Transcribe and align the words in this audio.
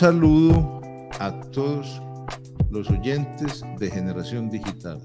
Saludo 0.00 0.80
a 1.18 1.38
todos 1.50 2.00
los 2.70 2.88
oyentes 2.88 3.62
de 3.78 3.90
Generación 3.90 4.48
Digital. 4.48 4.98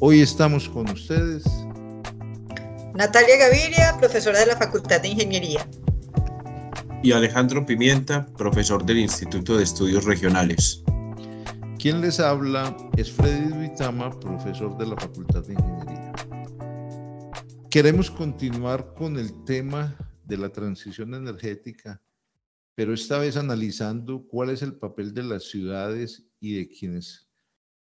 Hoy 0.00 0.22
estamos 0.22 0.68
con 0.68 0.90
ustedes. 0.90 1.44
Natalia 2.96 3.36
Gaviria, 3.38 3.96
profesora 4.00 4.40
de 4.40 4.46
la 4.46 4.56
Facultad 4.56 5.02
de 5.02 5.10
Ingeniería. 5.10 5.64
Y 7.04 7.12
Alejandro 7.12 7.64
Pimienta, 7.64 8.26
profesor 8.36 8.84
del 8.84 8.98
Instituto 8.98 9.56
de 9.56 9.62
Estudios 9.62 10.04
Regionales. 10.04 10.82
Quien 11.78 12.00
les 12.00 12.18
habla 12.18 12.76
es 12.96 13.12
Freddy 13.12 13.50
Duitama, 13.50 14.10
profesor 14.18 14.76
de 14.78 14.86
la 14.86 14.96
Facultad 14.96 15.44
de 15.44 15.52
Ingeniería. 15.52 16.12
Queremos 17.70 18.10
continuar 18.10 18.94
con 18.94 19.16
el 19.16 19.44
tema 19.44 19.96
de 20.24 20.38
la 20.38 20.48
transición 20.48 21.14
energética, 21.14 22.02
pero 22.76 22.92
esta 22.92 23.18
vez 23.18 23.38
analizando 23.38 24.28
cuál 24.28 24.50
es 24.50 24.60
el 24.60 24.74
papel 24.74 25.14
de 25.14 25.22
las 25.22 25.44
ciudades 25.44 26.26
y 26.38 26.56
de 26.56 26.68
quienes 26.68 27.26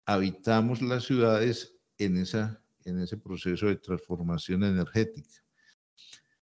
habitamos 0.06 0.82
las 0.82 1.04
ciudades 1.04 1.76
en, 1.98 2.16
esa, 2.16 2.64
en 2.86 3.00
ese 3.00 3.18
proceso 3.18 3.68
de 3.68 3.76
transformación 3.76 4.64
energética. 4.64 5.44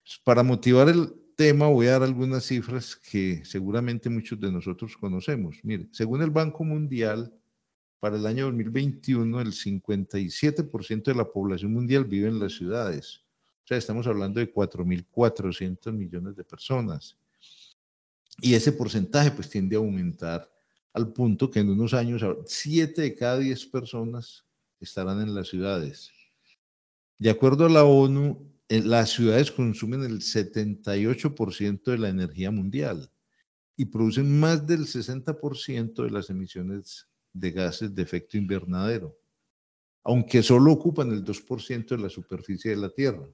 Pues, 0.05 0.21
para 0.23 0.45
motivar 0.45 0.89
el 0.89 1.13
tema 1.37 1.67
voy 1.67 1.89
a 1.89 1.93
dar 1.93 2.05
algunas 2.05 2.45
cifras 2.45 2.95
que 2.95 3.45
seguramente 3.45 4.09
muchos 4.09 4.39
de 4.39 4.53
nosotros 4.53 4.97
conocemos. 4.97 5.59
Mire, 5.65 5.89
según 5.91 6.23
el 6.23 6.31
Banco 6.31 6.63
Mundial, 6.63 7.35
para 7.99 8.17
el 8.17 8.25
año 8.27 8.45
2021 8.45 9.41
el 9.41 9.53
57% 9.53 11.03
de 11.03 11.15
la 11.17 11.25
población 11.25 11.73
mundial 11.73 12.05
vive 12.05 12.29
en 12.29 12.39
las 12.39 12.53
ciudades. 12.53 13.25
O 13.65 13.67
sea, 13.67 13.77
estamos 13.77 14.07
hablando 14.07 14.39
de 14.39 14.55
4.400 14.55 15.93
millones 15.93 16.37
de 16.37 16.45
personas. 16.45 17.20
Y 18.41 18.55
ese 18.55 18.73
porcentaje 18.73 19.31
pues 19.31 19.49
tiende 19.49 19.77
a 19.77 19.81
aumentar 19.81 20.51
al 20.93 21.13
punto 21.13 21.51
que 21.51 21.61
en 21.61 21.71
unos 21.71 21.95
años 21.95 22.23
7 22.47 23.03
de 23.03 23.15
cada 23.15 23.39
10 23.39 23.67
personas 23.67 24.45
estarán 24.81 25.21
en 25.21 25.35
las 25.35 25.49
ciudades. 25.49 26.11
De 27.19 27.31
acuerdo 27.31 27.67
a 27.67 27.69
la 27.69 27.85
ONU, 27.85 28.51
eh, 28.69 28.83
las 28.83 29.11
ciudades 29.11 29.51
consumen 29.51 30.03
el 30.03 30.21
78% 30.21 31.91
de 31.91 31.99
la 31.99 32.09
energía 32.09 32.51
mundial 32.51 33.11
y 33.77 33.87
producen 33.87 34.39
más 34.39 34.67
del 34.67 34.87
60% 34.87 36.05
de 36.05 36.11
las 36.11 36.31
emisiones 36.31 37.09
de 37.33 37.51
gases 37.51 37.95
de 37.95 38.03
efecto 38.03 38.37
invernadero, 38.37 39.19
aunque 40.03 40.43
solo 40.43 40.73
ocupan 40.73 41.11
el 41.13 41.25
2% 41.25 41.97
de 41.97 42.03
la 42.03 42.09
superficie 42.09 42.71
de 42.71 42.77
la 42.77 42.91
Tierra. 42.91 43.29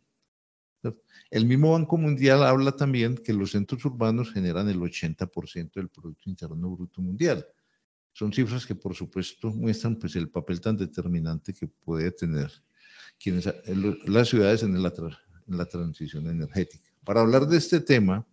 El 1.30 1.46
mismo 1.46 1.72
Banco 1.72 1.96
Mundial 1.96 2.44
habla 2.44 2.72
también 2.72 3.16
que 3.16 3.32
los 3.32 3.52
centros 3.52 3.84
urbanos 3.84 4.32
generan 4.32 4.68
el 4.68 4.78
80% 4.78 5.72
del 5.74 5.88
Producto 5.88 6.30
Interno 6.30 6.70
Bruto 6.70 7.00
Mundial. 7.02 7.46
Son 8.12 8.32
cifras 8.32 8.64
que, 8.64 8.74
por 8.74 8.94
supuesto, 8.94 9.50
muestran 9.50 9.96
pues, 9.96 10.16
el 10.16 10.28
papel 10.28 10.60
tan 10.60 10.76
determinante 10.76 11.52
que 11.52 11.66
puede 11.66 12.10
tener 12.12 12.50
quienes, 13.18 13.52
las 14.06 14.28
ciudades 14.28 14.62
en 14.62 14.82
la, 14.82 14.92
en 15.48 15.56
la 15.56 15.66
transición 15.66 16.28
energética. 16.28 16.90
Para 17.04 17.20
hablar 17.20 17.46
de 17.46 17.56
este 17.56 17.80
tema, 17.80 18.26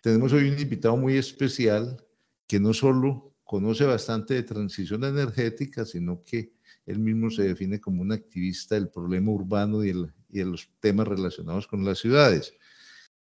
tenemos 0.00 0.32
hoy 0.32 0.48
un 0.48 0.58
invitado 0.58 0.96
muy 0.96 1.16
especial 1.16 2.02
que 2.46 2.60
no 2.60 2.72
solo 2.72 3.34
conoce 3.44 3.84
bastante 3.84 4.34
de 4.34 4.42
transición 4.42 5.04
energética, 5.04 5.84
sino 5.84 6.22
que 6.24 6.52
él 6.84 6.98
mismo 6.98 7.30
se 7.30 7.42
define 7.42 7.80
como 7.80 8.02
un 8.02 8.12
activista 8.12 8.74
del 8.74 8.88
problema 8.88 9.30
urbano 9.30 9.84
y, 9.84 9.90
el, 9.90 10.12
y 10.36 10.40
de 10.40 10.44
los 10.44 10.68
temas 10.80 11.08
relacionados 11.08 11.66
con 11.66 11.84
las 11.84 11.98
ciudades. 11.98 12.54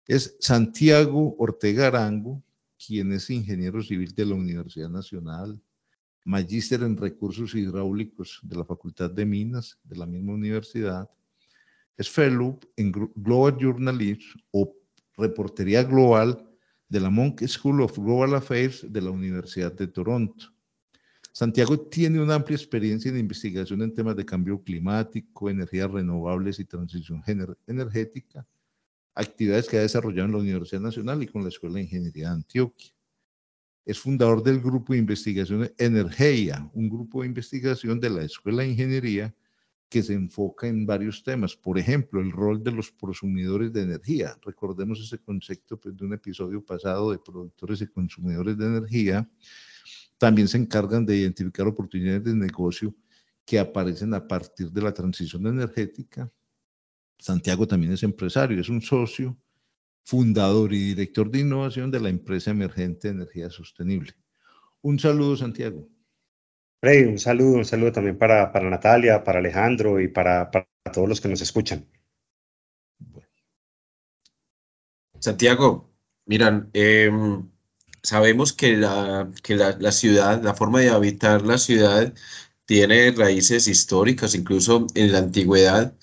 Es 0.07 0.37
Santiago 0.41 1.37
Ortega 1.39 1.89
Arango, 1.89 2.43
quien 2.85 3.13
es 3.13 3.31
ingeniero 3.31 3.83
civil 3.83 4.15
de 4.15 4.27
la 4.27 4.35
Universidad 4.35 4.89
Nacional, 4.89 5.61
magíster 6.25 6.83
en 6.83 6.97
recursos 6.97 7.55
hidráulicos 7.55 8.41
de 8.43 8.57
la 8.57 8.65
Facultad 8.65 9.11
de 9.11 9.27
Minas 9.27 9.79
de 9.85 9.97
la 9.97 10.07
misma 10.07 10.33
universidad, 10.33 11.09
es 11.97 12.11
fellow 12.11 12.59
en 12.77 12.91
Global 12.91 13.57
Journalism 13.59 14.39
o 14.51 14.75
reportería 15.17 15.85
global 15.85 16.45
de 16.89 17.01
la 17.01 17.11
Monk 17.11 17.47
School 17.47 17.83
of 17.83 17.99
Global 17.99 18.35
Affairs 18.35 18.85
de 18.91 19.01
la 19.01 19.11
Universidad 19.11 19.73
de 19.73 19.87
Toronto. 19.87 20.54
Santiago 21.37 21.77
tiene 21.77 22.23
una 22.23 22.37
amplia 22.37 22.55
experiencia 22.55 23.11
en 23.11 23.19
investigación 23.19 23.83
en 23.83 23.93
temas 23.93 24.15
de 24.15 24.25
cambio 24.25 24.63
climático, 24.63 25.51
energías 25.51 25.91
renovables 25.91 26.61
y 26.61 26.65
transición 26.65 27.25
energética, 27.67 28.47
actividades 29.17 29.69
que 29.69 29.79
ha 29.79 29.81
desarrollado 29.81 30.27
en 30.27 30.33
la 30.33 30.39
Universidad 30.39 30.81
Nacional 30.81 31.25
y 31.25 31.27
con 31.27 31.43
la 31.43 31.49
Escuela 31.49 31.75
de 31.75 31.83
Ingeniería 31.83 32.29
de 32.29 32.35
Antioquia. 32.35 32.95
Es 33.85 33.99
fundador 33.99 34.45
del 34.45 34.61
grupo 34.61 34.93
de 34.93 35.01
investigación 35.01 35.69
Energía, 35.77 36.71
un 36.73 36.89
grupo 36.89 37.23
de 37.23 37.27
investigación 37.27 37.99
de 37.99 38.11
la 38.11 38.23
Escuela 38.23 38.63
de 38.63 38.69
Ingeniería 38.69 39.35
que 39.89 40.05
se 40.05 40.15
enfoca 40.15 40.69
en 40.69 40.87
varios 40.87 41.25
temas. 41.25 41.57
Por 41.57 41.81
ejemplo, 41.81 42.21
el 42.21 42.31
rol 42.31 42.63
de 42.63 42.71
los 42.71 42.93
prosumidores 42.93 43.73
de 43.73 43.83
energía. 43.83 44.39
Recordemos 44.41 45.01
ese 45.01 45.19
concepto 45.19 45.81
pues, 45.81 45.97
de 45.97 46.05
un 46.05 46.13
episodio 46.13 46.65
pasado 46.65 47.11
de 47.11 47.19
productores 47.19 47.81
y 47.81 47.89
consumidores 47.89 48.57
de 48.57 48.67
energía. 48.67 49.29
También 50.25 50.49
se 50.49 50.57
encargan 50.57 51.05
de 51.05 51.17
identificar 51.19 51.67
oportunidades 51.67 52.25
de 52.25 52.35
negocio 52.35 52.95
que 53.45 53.59
aparecen 53.59 54.15
a 54.15 54.27
partir 54.27 54.71
de 54.71 54.81
la 54.81 54.95
transición 54.95 55.47
energética 55.47 56.33
Santiago 57.19 57.67
también 57.67 57.93
es 57.93 58.03
empresario, 58.03 58.59
es 58.59 58.71
un 58.71 58.81
socio, 58.81 59.37
fundador 60.03 60.73
y 60.73 60.79
director 60.79 61.31
de 61.31 61.41
innovación 61.41 61.91
de 61.91 62.01
la 62.01 62.09
empresa 62.09 62.51
emergente 62.53 63.09
de 63.09 63.15
energía 63.15 63.51
sostenible. 63.51 64.13
Un 64.81 64.99
saludo, 64.99 65.37
Santiago. 65.37 65.87
Freddy, 66.81 67.05
un 67.05 67.19
saludo, 67.19 67.59
un 67.59 67.65
saludo 67.67 67.93
también 67.93 68.17
para, 68.17 68.51
para 68.51 68.69
Natalia, 68.69 69.23
para 69.23 69.41
Alejandro 69.41 70.01
y 70.01 70.09
para, 70.09 70.51
para, 70.51 70.67
todos 70.91 71.07
los 71.07 71.21
que 71.21 71.29
nos 71.29 71.43
escuchan. 71.43 71.87
Santiago, 75.19 75.95
miran, 76.25 76.71
em, 76.73 77.54
sabemos 78.05 78.53
que, 78.53 78.77
la, 78.77 79.31
que 79.43 79.57
la, 79.57 79.77
la 79.81 79.93
ciudad, 79.93 80.43
la 80.43 80.55
forma 80.55 80.81
de 80.81 80.91
habitar 80.91 81.43
la 81.43 81.59
ciudad 81.59 82.15
tiene 82.67 83.13
raíces 83.13 83.69
históricas, 83.69 84.35
incluso 84.35 84.87
en 84.95 85.13
la 85.13 85.19
antigüedad. 85.19 85.95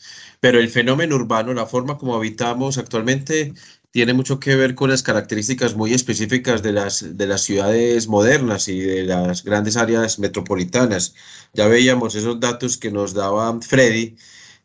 Pero 0.41 0.59
el 0.59 0.69
fenómeno 0.69 1.15
urbano, 1.15 1.53
la 1.53 1.67
forma 1.67 1.97
como 1.97 2.15
habitamos 2.15 2.77
actualmente, 2.77 3.53
tiene 3.91 4.13
mucho 4.13 4.39
que 4.39 4.55
ver 4.55 4.75
con 4.75 4.89
las 4.89 5.03
características 5.03 5.75
muy 5.75 5.93
específicas 5.93 6.63
de 6.63 6.71
las, 6.73 7.17
de 7.17 7.27
las 7.27 7.41
ciudades 7.41 8.07
modernas 8.07 8.67
y 8.67 8.79
de 8.79 9.03
las 9.03 9.43
grandes 9.43 9.77
áreas 9.77 10.19
metropolitanas. 10.19 11.15
Ya 11.53 11.67
veíamos 11.67 12.15
esos 12.15 12.39
datos 12.39 12.77
que 12.77 12.91
nos 12.91 13.13
daba 13.13 13.59
Freddy 13.61 14.15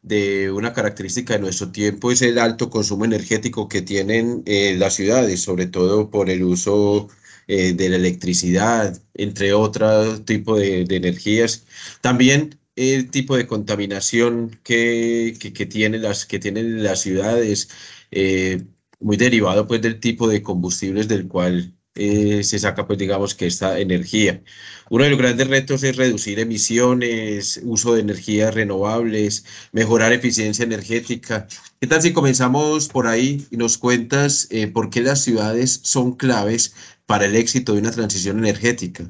de 0.02 0.50
una 0.52 0.72
característica 0.72 1.34
de 1.34 1.40
nuestro 1.40 1.72
tiempo 1.72 2.12
es 2.12 2.22
el 2.22 2.38
alto 2.38 2.70
consumo 2.70 3.04
energético 3.04 3.68
que 3.68 3.82
tienen 3.82 4.42
eh, 4.46 4.76
las 4.78 4.94
ciudades, 4.94 5.42
sobre 5.42 5.66
todo 5.66 6.10
por 6.10 6.30
el 6.30 6.44
uso 6.44 7.08
eh, 7.48 7.72
de 7.74 7.88
la 7.88 7.96
electricidad, 7.96 9.00
entre 9.14 9.52
otro 9.52 10.22
tipo 10.24 10.56
de, 10.58 10.82
energías. 10.90 11.64
También 12.00 12.58
el 12.76 13.10
tipo 13.10 13.36
de 13.36 13.46
contaminación 13.46 14.58
que, 14.64 15.36
que, 15.38 15.66
tienen, 15.66 16.02
las, 16.02 16.26
que 16.26 16.38
tienen 16.38 16.82
las 16.82 17.00
ciudades, 17.02 17.68
eh, 18.10 18.64
muy 19.00 19.16
derivado 19.16 19.66
pues 19.66 19.82
del 19.82 20.00
tipo 20.00 20.28
de 20.28 20.42
combustibles 20.42 21.08
del 21.08 21.28
cual 21.28 21.75
eh, 21.96 22.42
se 22.44 22.58
saca 22.58 22.86
pues 22.86 22.98
digamos 22.98 23.34
que 23.34 23.46
esta 23.46 23.78
energía. 23.80 24.42
Uno 24.88 25.04
de 25.04 25.10
los 25.10 25.18
grandes 25.18 25.48
retos 25.48 25.82
es 25.82 25.96
reducir 25.96 26.38
emisiones, 26.38 27.60
uso 27.64 27.94
de 27.94 28.02
energías 28.02 28.54
renovables, 28.54 29.44
mejorar 29.72 30.12
eficiencia 30.12 30.64
energética. 30.64 31.48
¿Qué 31.80 31.86
tal 31.86 32.02
si 32.02 32.12
comenzamos 32.12 32.88
por 32.88 33.06
ahí 33.06 33.46
y 33.50 33.56
nos 33.56 33.78
cuentas 33.78 34.46
eh, 34.50 34.68
por 34.68 34.90
qué 34.90 35.00
las 35.00 35.22
ciudades 35.22 35.80
son 35.82 36.16
claves 36.16 36.74
para 37.06 37.26
el 37.26 37.36
éxito 37.36 37.72
de 37.72 37.80
una 37.80 37.90
transición 37.90 38.38
energética? 38.38 39.04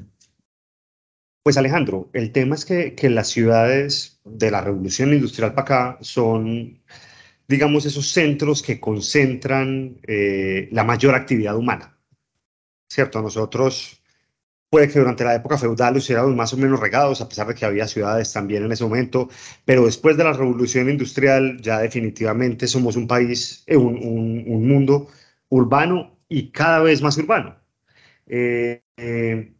Pues 1.43 1.55
Alejandro, 1.55 2.09
el 2.11 2.33
tema 2.33 2.55
es 2.55 2.65
que, 2.65 2.93
las 3.09 3.29
ciudades 3.29 4.19
de 4.25 4.51
la 4.51 4.59
revolución 4.59 5.13
industrial 5.13 5.53
para 5.53 5.61
acá 5.61 5.97
son, 6.01 6.81
digamos, 7.47 7.85
esos 7.85 8.07
centros 8.07 8.61
que 8.61 8.81
concentran 8.81 9.97
eh, 10.07 10.67
la 10.71 10.83
mayor 10.83 11.15
actividad 11.15 11.55
humana. 11.55 11.96
¿Cierto? 12.89 13.21
Nosotros 13.21 14.01
puede 14.69 14.89
que 14.89 14.99
durante 14.99 15.23
la 15.23 15.35
época 15.35 15.57
feudal 15.57 15.97
estuviéramos 15.97 16.35
más 16.35 16.53
o 16.53 16.57
menos 16.57 16.79
regados, 16.79 17.21
a 17.21 17.29
pesar 17.29 17.47
de 17.47 17.55
que 17.55 17.65
había 17.65 17.87
ciudades 17.87 18.31
también 18.33 18.63
en 18.65 18.71
ese 18.71 18.83
momento, 18.83 19.29
pero 19.65 19.85
después 19.85 20.17
de 20.17 20.23
la 20.23 20.33
revolución 20.33 20.89
industrial 20.89 21.59
ya 21.61 21.79
definitivamente 21.79 22.67
somos 22.67 22.95
un 22.95 23.07
país, 23.07 23.63
eh, 23.67 23.77
un, 23.77 23.95
un, 23.97 24.43
un, 24.47 24.67
mundo 24.67 25.07
urbano 25.49 26.17
y 26.29 26.51
cada 26.51 26.79
vez 26.79 27.01
más 27.01 27.17
urbano. 27.17 27.57
Eh, 28.27 28.83
eh, 28.97 29.53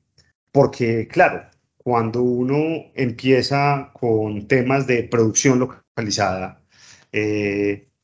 porque, 0.51 1.07
claro, 1.07 1.49
cuando 1.77 2.21
uno 2.23 2.91
empieza 2.95 3.91
con 3.93 4.47
temas 4.47 4.87
de 4.87 5.03
producción 5.03 5.59
localizada, 5.59 6.63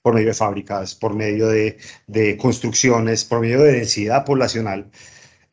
por 0.01 0.13
medio 0.13 0.27
de 0.29 0.33
fábricas, 0.33 0.95
por 0.95 1.15
medio 1.15 1.47
de, 1.47 1.77
de, 2.07 2.37
construcciones, 2.37 3.23
por 3.25 3.41
medio 3.41 3.61
de 3.61 3.73
densidad 3.73 4.25
poblacional, 4.25 4.91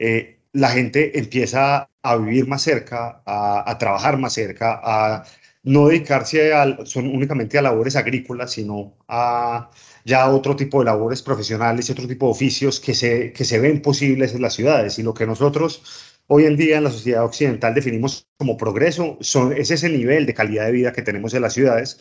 eh, 0.00 0.38
la 0.52 0.70
gente 0.70 1.19
empieza 1.19 1.91
a 2.02 2.17
vivir 2.17 2.49
más 2.49 2.62
cerca, 2.62 3.23
a, 3.26 3.76
trabajar 3.79 4.19
más 4.19 4.32
cerca, 4.32 4.81
a 4.82 5.25
no 5.62 5.88
dedicarse 5.88 6.50
son 6.85 7.06
únicamente 7.08 7.58
a 7.58 7.62
labores 7.62 7.97
agrícolas, 7.97 8.52
sino 8.52 8.97
a 9.08 9.70
ya 10.05 10.29
otro 10.31 10.56
tipo 10.56 10.79
de 10.79 10.87
labores 10.87 11.23
profesionales 11.23 11.88
y 11.88 11.93
otro 11.93 12.08
tipo 12.08 12.26
de 12.26 12.32
oficios 12.32 12.81
que 12.81 12.94
se, 12.94 13.32
que 13.32 13.44
se 13.44 13.58
ven 13.61 13.82
posibles 13.82 14.35
en 14.35 14.43
las 14.43 14.55
ciudades. 14.55 14.99
Y 14.99 15.02
lo 15.02 15.12
que 15.12 15.26
nosotros 15.26 15.82
hoy 16.29 16.47
en 16.47 16.56
día 16.56 16.79
en 16.79 16.85
la 16.85 16.91
sociedad 16.91 17.25
occidental 17.25 17.75
definimos 17.75 18.26
como 18.38 18.56
progreso 18.56 19.19
es 19.20 19.70
ese 19.70 19.88
nivel 19.91 20.26
de 20.26 20.35
calidad 20.35 20.67
de 20.67 20.73
vida 20.73 20.93
que 20.93 21.02
tenemos 21.02 21.35
en 21.35 21.43
las 21.43 21.52
ciudades 21.52 22.00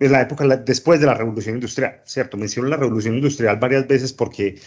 en 0.00 0.12
la 0.12 0.22
época 0.22 0.46
después 0.56 0.98
de 0.98 1.06
la 1.06 1.14
revolución 1.14 1.56
industrial, 1.56 2.00
¿cierto? 2.04 2.36
Menciono 2.38 2.68
la 2.68 2.78
revolución 2.78 3.14
industrial 3.14 3.58
varias 3.58 3.86
veces 3.86 4.12
porque 4.12 4.58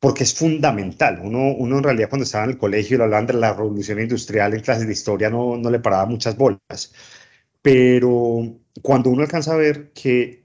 porque 0.00 0.24
es 0.24 0.34
fundamental. 0.34 1.20
Uno, 1.22 1.52
uno 1.54 1.78
en 1.78 1.84
realidad 1.84 2.08
cuando 2.08 2.24
estaba 2.24 2.44
en 2.44 2.50
el 2.50 2.58
colegio 2.58 2.94
y 2.96 2.98
lo 2.98 3.04
hablaban 3.04 3.26
de 3.26 3.34
la 3.34 3.52
revolución 3.52 4.00
industrial 4.00 4.54
en 4.54 4.60
clases 4.60 4.86
de 4.86 4.92
historia 4.92 5.30
no, 5.30 5.56
no 5.56 5.70
le 5.70 5.80
paraba 5.80 6.06
muchas 6.06 6.36
bolas. 6.36 6.92
Pero 7.62 8.58
cuando 8.82 9.10
uno 9.10 9.22
alcanza 9.22 9.54
a 9.54 9.56
ver 9.56 9.92
que 9.92 10.44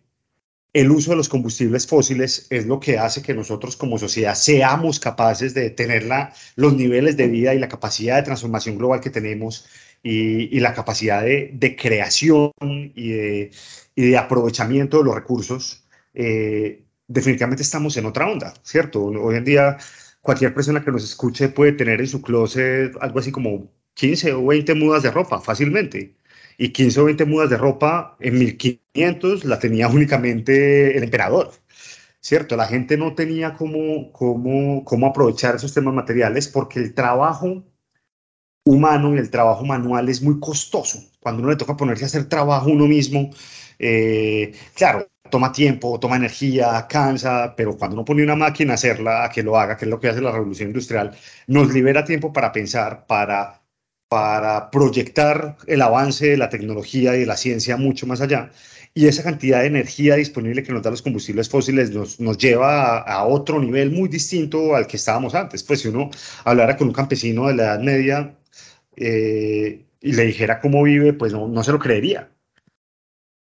el 0.74 0.92
uso 0.92 1.12
de 1.12 1.18
los 1.18 1.30
combustibles 1.30 1.86
fósiles 1.88 2.48
es 2.50 2.66
lo 2.66 2.80
que 2.80 2.98
hace 2.98 3.22
que 3.22 3.34
nosotros 3.36 3.78
como 3.78 4.00
sociedad 4.00 4.34
seamos 4.36 5.00
capaces 5.00 5.54
de 5.54 5.70
tener 5.70 6.04
la, 6.06 6.34
los 6.56 6.74
niveles 6.76 7.16
de 7.16 7.28
vida 7.28 7.54
y 7.54 7.60
la 7.60 7.70
capacidad 7.70 8.18
de 8.18 8.24
transformación 8.24 8.78
global 8.80 9.00
que 9.00 9.12
tenemos 9.12 9.68
y, 10.02 10.56
y 10.56 10.60
la 10.60 10.74
capacidad 10.74 11.24
de, 11.24 11.52
de 11.54 11.76
creación 11.76 12.52
y 12.60 13.10
de, 13.12 13.52
y 13.96 14.10
de, 14.10 14.18
aprovechamiento 14.18 14.98
de 14.98 15.04
los 15.06 15.16
recursos, 15.16 15.86
eh, 16.16 16.83
definitivamente 17.08 17.64
estamos 17.64 17.98
en 17.98 18.06
otra 18.06 18.28
onda, 18.28 18.54
¿cierto? 18.64 19.04
Hoy 19.04 19.36
en 19.36 19.46
día 19.46 19.78
cualquier 20.22 20.54
persona 20.54 20.84
que 20.84 20.92
nos 20.92 21.04
escuche 21.04 21.50
puede 21.50 21.74
tener 21.74 22.00
en 22.00 22.08
su 22.08 22.22
closet 22.22 22.96
algo 23.02 23.20
así 23.20 23.32
como 23.32 23.72
15 23.96 24.34
o 24.34 24.46
20 24.48 24.76
mudas 24.76 25.04
de 25.04 25.12
ropa 25.12 25.40
fácilmente. 25.40 26.16
Y 26.58 26.70
15 26.70 27.00
o 27.02 27.06
20 27.06 27.26
mudas 27.26 27.50
de 27.50 27.58
ropa 27.58 28.16
en 28.20 28.40
1500 28.40 29.46
la 29.46 29.60
tenía 29.60 29.88
únicamente 29.88 30.98
el 30.98 31.04
emperador, 31.04 31.52
¿cierto? 32.22 32.56
La 32.56 32.68
gente 32.68 32.98
no 32.98 33.16
tenía 33.16 33.56
cómo, 33.56 34.12
cómo, 34.12 34.84
cómo 34.86 35.08
aprovechar 35.08 35.56
esos 35.56 35.74
temas 35.74 35.94
materiales 35.94 36.48
porque 36.48 36.80
el 36.80 36.94
trabajo 36.94 37.64
humano 38.66 39.16
y 39.16 39.20
el 39.20 39.30
trabajo 39.30 39.66
manual 39.66 40.10
es 40.10 40.22
muy 40.22 40.40
costoso. 40.40 41.00
Cuando 41.24 41.42
uno 41.42 41.52
le 41.52 41.58
toca 41.58 41.78
ponerse 41.78 42.04
a 42.06 42.08
hacer 42.08 42.26
trabajo 42.26 42.70
uno 42.70 42.86
mismo, 42.88 43.32
eh, 43.80 44.54
claro, 44.76 45.08
toma 45.30 45.52
tiempo, 45.52 46.00
toma 46.00 46.18
energía, 46.18 46.86
cansa, 46.88 47.56
pero 47.56 47.78
cuando 47.78 47.96
uno 47.96 48.06
pone 48.06 48.24
una 48.24 48.36
máquina 48.36 48.74
a 48.74 48.76
hacerla, 48.76 49.26
a 49.26 49.30
que 49.30 49.44
lo 49.44 49.58
haga, 49.58 49.78
que 49.78 49.86
es 49.86 49.90
lo 49.92 50.00
que 50.00 50.10
hace 50.10 50.22
la 50.22 50.32
revolución 50.32 50.70
industrial, 50.70 51.16
nos 51.48 51.74
libera 51.74 52.06
tiempo 52.06 52.32
para 52.34 52.52
pensar, 52.52 53.06
para, 53.08 53.64
para 54.08 54.70
proyectar 54.70 55.58
el 55.68 55.82
avance 55.82 56.28
de 56.28 56.38
la 56.38 56.50
tecnología 56.50 57.16
y 57.16 57.22
de 57.22 57.26
la 57.26 57.38
ciencia 57.38 57.78
mucho 57.78 58.06
más 58.06 58.22
allá. 58.22 58.52
Y 58.96 59.08
esa 59.08 59.24
cantidad 59.24 59.62
de 59.62 59.68
energía 59.68 60.16
disponible 60.16 60.62
que 60.62 60.72
nos 60.72 60.84
dan 60.84 60.92
los 60.94 61.02
combustibles 61.02 61.50
fósiles 61.50 61.90
nos, 61.90 62.20
nos 62.20 62.38
lleva 62.38 63.00
a, 63.00 63.26
otro 63.26 63.60
nivel 63.60 63.90
muy 63.92 64.08
distinto 64.10 64.76
al 64.76 64.86
que 64.86 64.98
estábamos 64.98 65.34
antes. 65.34 65.64
Pues 65.64 65.82
si 65.82 65.88
uno 65.88 66.12
hablara 66.46 66.78
con 66.78 66.90
un 66.90 66.94
campesino 66.94 67.48
de 67.48 67.56
la 67.56 67.64
Edad 67.64 67.80
Media 67.80 68.38
eh, 68.96 69.86
y 70.04 70.14
le 70.14 70.26
dijera 70.26 70.60
cómo 70.60 70.84
vive, 70.84 71.14
pues 71.14 71.34
no, 71.34 71.48
no 71.48 71.64
se 71.64 71.72
lo 71.72 71.80
creería 71.80 72.30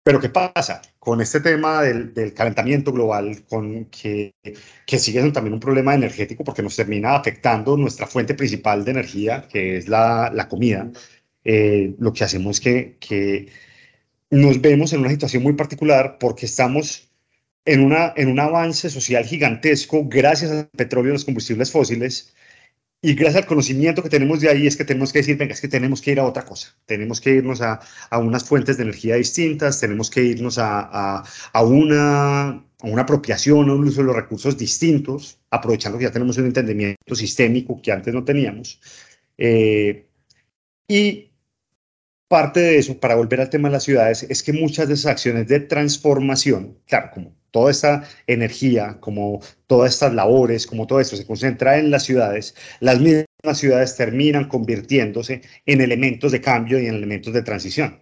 pero 0.04 0.19
¿qué 0.19 0.30
pasa? 0.30 0.81
Con 1.00 1.22
este 1.22 1.42
tema 1.42 1.81
del, 1.84 2.34
calentamiento 2.34 2.92
global, 2.92 3.44
con 3.48 3.86
que, 3.86 4.34
que 4.86 5.00
sigue 5.00 5.19
siendo 5.19 5.34
también 5.34 5.54
un 5.54 5.60
problema 5.60 5.94
energético 5.94 6.44
porque 6.44 6.63
nos 6.63 6.75
termina 6.75 7.16
afectando 7.16 7.78
nuestra 7.78 8.08
fuente 8.08 8.34
principal 8.34 8.84
de 8.84 8.92
energía, 8.92 9.48
que 9.48 9.78
es 9.78 9.88
la, 9.88 10.31
la 10.34 10.48
comida, 10.48 10.92
eh, 11.44 11.96
lo 12.00 12.13
que 12.13 12.24
hacemos 12.24 12.58
es 12.58 12.62
que, 12.62 12.98
que 13.00 13.50
nos 14.31 14.62
vemos 14.62 14.94
en 14.94 15.02
una 15.02 15.10
situación 15.10 15.44
muy 15.44 15.54
particular 15.54 16.18
porque 16.19 16.46
estamos 16.48 17.12
en, 17.66 17.84
una, 17.84 18.14
en 18.16 18.30
un 18.30 18.40
avance 18.40 18.90
social 18.90 19.25
gigantesco 19.25 20.07
gracias 20.07 20.52
al 20.52 20.68
petróleo 20.69 21.12
y 21.12 21.14
los 21.14 21.25
combustibles 21.25 21.72
fósiles 21.72 22.34
y 23.01 23.15
gracias 23.15 23.44
al 23.44 23.48
conocimiento 23.48 24.03
que 24.03 24.09
tenemos 24.09 24.42
de 24.42 24.50
ahí 24.50 24.68
es 24.68 24.77
que 24.77 24.86
tenemos 24.86 25.12
que 25.12 25.19
decir, 25.19 25.38
venga, 25.38 25.53
es 25.53 25.62
que 25.62 25.68
tenemos 25.68 26.01
que 26.01 26.12
ir 26.12 26.19
a 26.19 26.25
otra 26.25 26.45
cosa, 26.45 26.75
tenemos 26.86 27.19
que 27.19 27.31
irnos 27.31 27.62
a, 27.62 27.80
a 28.09 28.19
unas 28.19 28.44
fuentes 28.44 28.77
de 28.77 28.83
energía 28.83 29.15
distintas, 29.15 29.80
tenemos 29.80 30.09
que 30.09 30.24
irnos 30.24 30.59
a, 30.59 30.81
a, 30.81 31.24
a 31.53 31.63
una, 31.63 32.50
a 32.50 32.63
una 32.83 33.01
apropiación 33.01 33.69
o 33.69 33.75
un 33.75 33.88
uso 33.88 34.01
de 34.01 34.07
los 34.07 34.15
recursos 34.15 34.57
distintos, 34.57 35.39
aprovechando 35.50 35.98
que 35.98 36.06
ya 36.06 36.12
tenemos 36.12 36.38
un 36.38 36.45
entendimiento 36.45 37.15
sistémico 37.15 37.81
que 37.81 37.92
antes 37.92 38.13
no 38.13 38.24
teníamos. 38.24 38.80
Eh, 39.38 40.06
y 40.88 41.31
parte 42.31 42.62
de 42.62 42.78
eso, 42.78 42.98
para 42.98 43.16
volver 43.16 43.42
al 43.42 43.50
tema 43.50 43.68
de 43.68 43.74
las 43.74 43.83
ciudades, 43.83 44.25
es 44.30 44.42
que 44.42 44.54
muchas 44.54 44.88
de 44.88 44.94
esas 44.94 45.12
acciones 45.12 45.50
de 45.50 45.60
transformación, 45.60 46.80
claro, 46.88 47.12
como 47.13 47.36
toda 47.51 47.69
esta 47.69 48.07
energía, 48.25 48.98
como 49.01 49.42
todas 49.68 49.92
estas 49.92 50.13
labores, 50.13 50.66
como 50.66 50.88
todo 50.88 51.01
esto 51.01 51.18
se 51.18 51.28
concentra 51.28 51.78
en 51.78 51.92
las 51.92 52.04
ciudades, 52.04 52.56
las 52.80 53.01
mismas 53.01 53.25
ciudades 53.56 53.98
terminan 53.98 54.48
convirtiéndose 54.48 55.42
en 55.66 55.81
elementos 55.81 56.31
de 56.31 56.39
cambio 56.39 56.80
y 56.80 56.88
en 56.88 56.95
elementos 56.95 57.33
de 57.33 57.42
transición. 57.42 58.01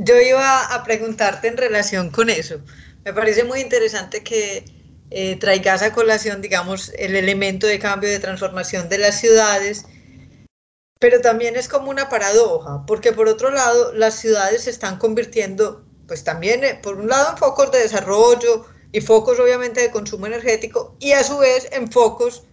Yo 0.00 0.20
iba 0.20 0.74
a 0.74 0.82
preguntarte 0.82 1.46
en 1.46 1.56
relación 1.56 2.10
con 2.10 2.28
eso. 2.28 2.60
Me 3.04 3.12
parece 3.12 3.44
muy 3.44 3.60
interesante 3.60 4.24
que 4.24 4.64
eh, 5.12 5.36
traigas 5.36 5.82
a 5.82 5.92
colación, 5.92 6.42
digamos, 6.42 6.92
el 6.98 7.14
elemento 7.14 7.68
de 7.68 7.78
cambio, 7.78 8.10
de 8.10 8.18
transformación 8.18 8.88
de 8.88 8.98
las 8.98 9.20
ciudades, 9.20 9.86
pero 10.98 11.20
también 11.20 11.56
es 11.56 11.68
como 11.68 11.90
una 11.90 12.08
paradoja, 12.08 12.84
porque 12.86 13.12
por 13.12 13.28
otro 13.28 13.50
lado, 13.50 13.92
las 13.92 14.14
ciudades 14.14 14.64
se 14.64 14.70
están 14.70 14.98
convirtiendo 14.98 15.84
pues 16.06 16.24
también, 16.24 16.64
eh, 16.64 16.78
por 16.82 16.96
un 16.96 17.08
lado, 17.08 17.32
en 17.32 17.36
focos 17.36 17.70
de 17.72 17.80
desarrollo 17.80 18.64
y 18.92 19.00
focos 19.00 19.38
obviamente 19.40 19.80
de 19.80 19.90
consumo 19.90 20.26
energético 20.26 20.96
y 21.00 21.12
a 21.12 21.24
su 21.24 21.38
vez 21.38 21.68
en 21.72 21.90
focos 21.90 22.44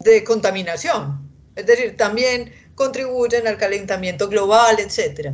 de 0.00 0.22
contaminación. 0.24 1.30
Es 1.56 1.66
decir, 1.66 1.96
también 1.96 2.52
contribuyen 2.74 3.46
al 3.46 3.56
calentamiento 3.56 4.28
global, 4.28 4.76
etc. 4.78 5.32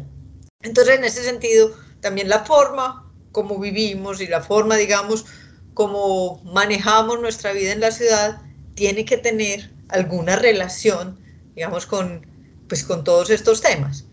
Entonces, 0.63 0.97
en 0.97 1.05
ese 1.05 1.23
sentido, 1.23 1.75
también 2.01 2.29
la 2.29 2.45
forma 2.45 3.13
como 3.33 3.59
vivimos 3.59 4.21
y 4.21 4.27
la 4.27 4.41
forma, 4.41 4.77
digamos, 4.77 5.27
como 5.75 6.43
manejamos 6.45 7.21
nuestra 7.21 7.53
vida 7.53 7.73
en 7.73 7.81
la 7.81 7.91
ciudad 7.91 8.41
tiene 8.75 9.05
que 9.05 9.17
tener 9.17 9.71
alguna 9.89 10.37
relación, 10.37 11.19
digamos, 11.55 11.87
con, 11.87 12.27
pues, 12.69 12.85
con 12.85 13.05
todos 13.05 13.31
estos 13.31 13.61
temas. 13.61 14.05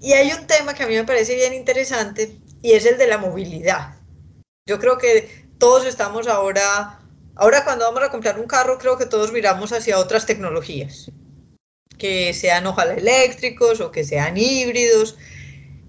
Y 0.00 0.12
hay 0.12 0.32
un 0.32 0.46
tema 0.46 0.74
que 0.74 0.82
a 0.82 0.86
mí 0.86 0.94
me 0.94 1.04
parece 1.04 1.34
bien 1.34 1.54
interesante 1.54 2.38
y 2.62 2.72
es 2.72 2.86
el 2.86 2.98
de 2.98 3.06
la 3.06 3.18
movilidad. 3.18 3.96
Yo 4.68 4.78
creo 4.78 4.98
que 4.98 5.46
todos 5.58 5.86
estamos 5.86 6.26
ahora, 6.26 7.00
ahora 7.34 7.64
cuando 7.64 7.86
vamos 7.86 8.02
a 8.02 8.10
comprar 8.10 8.38
un 8.38 8.46
carro, 8.46 8.78
creo 8.78 8.98
que 8.98 9.06
todos 9.06 9.32
miramos 9.32 9.72
hacia 9.72 9.98
otras 9.98 10.26
tecnologías, 10.26 11.10
que 11.98 12.34
sean 12.34 12.66
ojalá 12.66 12.94
eléctricos 12.94 13.80
o 13.80 13.90
que 13.90 14.04
sean 14.04 14.36
híbridos. 14.36 15.16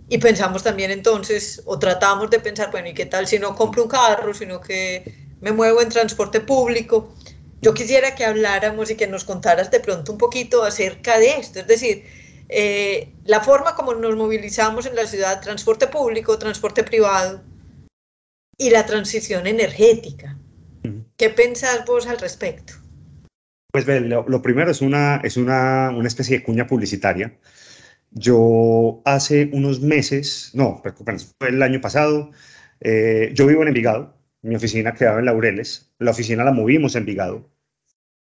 Y 0.09 0.19
pensamos 0.19 0.63
también 0.63 0.91
entonces, 0.91 1.61
o 1.65 1.77
tratamos 1.77 2.29
de 2.29 2.39
pensar, 2.39 2.71
bueno, 2.71 2.87
¿y 2.87 2.93
qué 2.93 3.05
tal 3.05 3.27
si 3.27 3.39
no 3.39 3.55
compro 3.55 3.83
un 3.83 3.89
carro, 3.89 4.33
sino 4.33 4.61
que 4.61 5.03
me 5.41 5.51
muevo 5.51 5.81
en 5.81 5.89
transporte 5.89 6.39
público? 6.39 7.13
Yo 7.61 7.73
quisiera 7.73 8.15
que 8.15 8.25
habláramos 8.25 8.91
y 8.91 8.95
que 8.95 9.07
nos 9.07 9.23
contaras 9.23 9.71
de 9.71 9.79
pronto 9.79 10.11
un 10.11 10.17
poquito 10.17 10.63
acerca 10.63 11.17
de 11.17 11.37
esto, 11.39 11.59
es 11.59 11.67
decir, 11.67 12.03
eh, 12.49 13.13
la 13.25 13.41
forma 13.41 13.75
como 13.75 13.93
nos 13.93 14.15
movilizamos 14.15 14.85
en 14.85 14.95
la 14.95 15.05
ciudad, 15.05 15.41
transporte 15.41 15.87
público, 15.87 16.37
transporte 16.37 16.83
privado 16.83 17.43
y 18.57 18.69
la 18.69 18.85
transición 18.85 19.47
energética. 19.47 20.37
¿Qué 21.17 21.29
pensás 21.29 21.83
vos 21.85 22.07
al 22.07 22.19
respecto? 22.19 22.73
Pues 23.71 23.85
lo, 23.87 24.41
primero 24.41 24.71
es, 24.71 24.81
una, 24.81 25.17
es 25.17 25.35
una, 25.35 25.89
una, 25.89 26.07
especie 26.07 26.37
de 26.37 26.43
cuña 26.43 26.67
publicitaria. 26.67 27.37
Yo 28.11 29.01
hace 29.03 29.49
unos 29.51 29.81
meses, 29.81 30.51
no, 30.53 30.81
fue 30.81 31.49
el 31.49 31.61
año 31.61 31.81
pasado, 31.81 32.31
eh, 32.79 33.31
yo 33.33 33.45
vivo 33.45 33.63
en 33.63 33.67
Envigado, 33.67 34.16
mi 34.41 34.55
oficina 34.55 34.93
quedaba 34.93 35.19
en 35.19 35.25
Laureles, 35.25 35.91
la 35.99 36.11
oficina 36.11 36.43
la 36.43 36.51
movimos 36.51 36.95
en 36.95 37.01
Envigado 37.01 37.49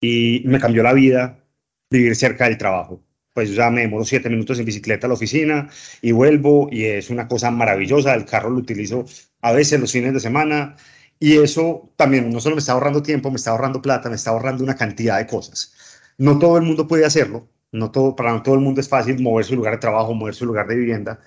y 0.01 0.43
me 0.45 0.59
cambió 0.59 0.83
la 0.83 0.93
vida 0.93 1.43
vivir 1.89 2.15
cerca 2.15 2.45
del 2.45 2.57
trabajo 2.57 3.07
pues 3.37 3.53
ya 3.53 3.69
me 3.69 3.81
demoro 3.81 4.03
siete 4.03 4.31
minutos 4.31 4.57
en 4.57 4.65
bicicleta 4.65 5.05
a 5.05 5.09
la 5.09 5.13
oficina 5.13 5.69
y 6.01 6.11
vuelvo 6.11 6.69
y 6.71 6.85
es 6.85 7.11
una 7.11 7.27
cosa 7.27 7.51
maravillosa. 7.51 8.15
El 8.15 8.25
carro 8.25 8.49
lo 8.49 8.57
utilizo 8.57 9.05
a 9.41 9.51
veces 9.51 9.79
los 9.79 9.91
fines 9.91 10.11
de 10.11 10.19
semana 10.19 10.75
y 11.19 11.37
eso 11.37 11.93
también 11.97 12.31
no 12.31 12.39
solo 12.39 12.55
me 12.55 12.61
está 12.61 12.71
ahorrando 12.71 13.03
tiempo, 13.03 13.29
me 13.29 13.35
está 13.35 13.51
ahorrando 13.51 13.79
plata, 13.79 14.09
me 14.09 14.15
está 14.15 14.31
ahorrando 14.31 14.63
una 14.63 14.75
cantidad 14.75 15.19
de 15.19 15.27
cosas. 15.27 15.71
No 16.17 16.39
todo 16.39 16.57
el 16.57 16.63
mundo 16.63 16.87
puede 16.87 17.05
hacerlo, 17.05 17.47
no 17.71 17.91
todo, 17.91 18.15
para 18.15 18.31
no 18.31 18.41
todo 18.41 18.55
el 18.55 18.61
mundo 18.61 18.81
es 18.81 18.89
fácil 18.89 19.21
mover 19.21 19.45
su 19.45 19.55
lugar 19.55 19.73
de 19.73 19.81
trabajo, 19.81 20.15
mover 20.15 20.33
su 20.33 20.47
lugar 20.47 20.65
de 20.67 20.75
vivienda, 20.75 21.19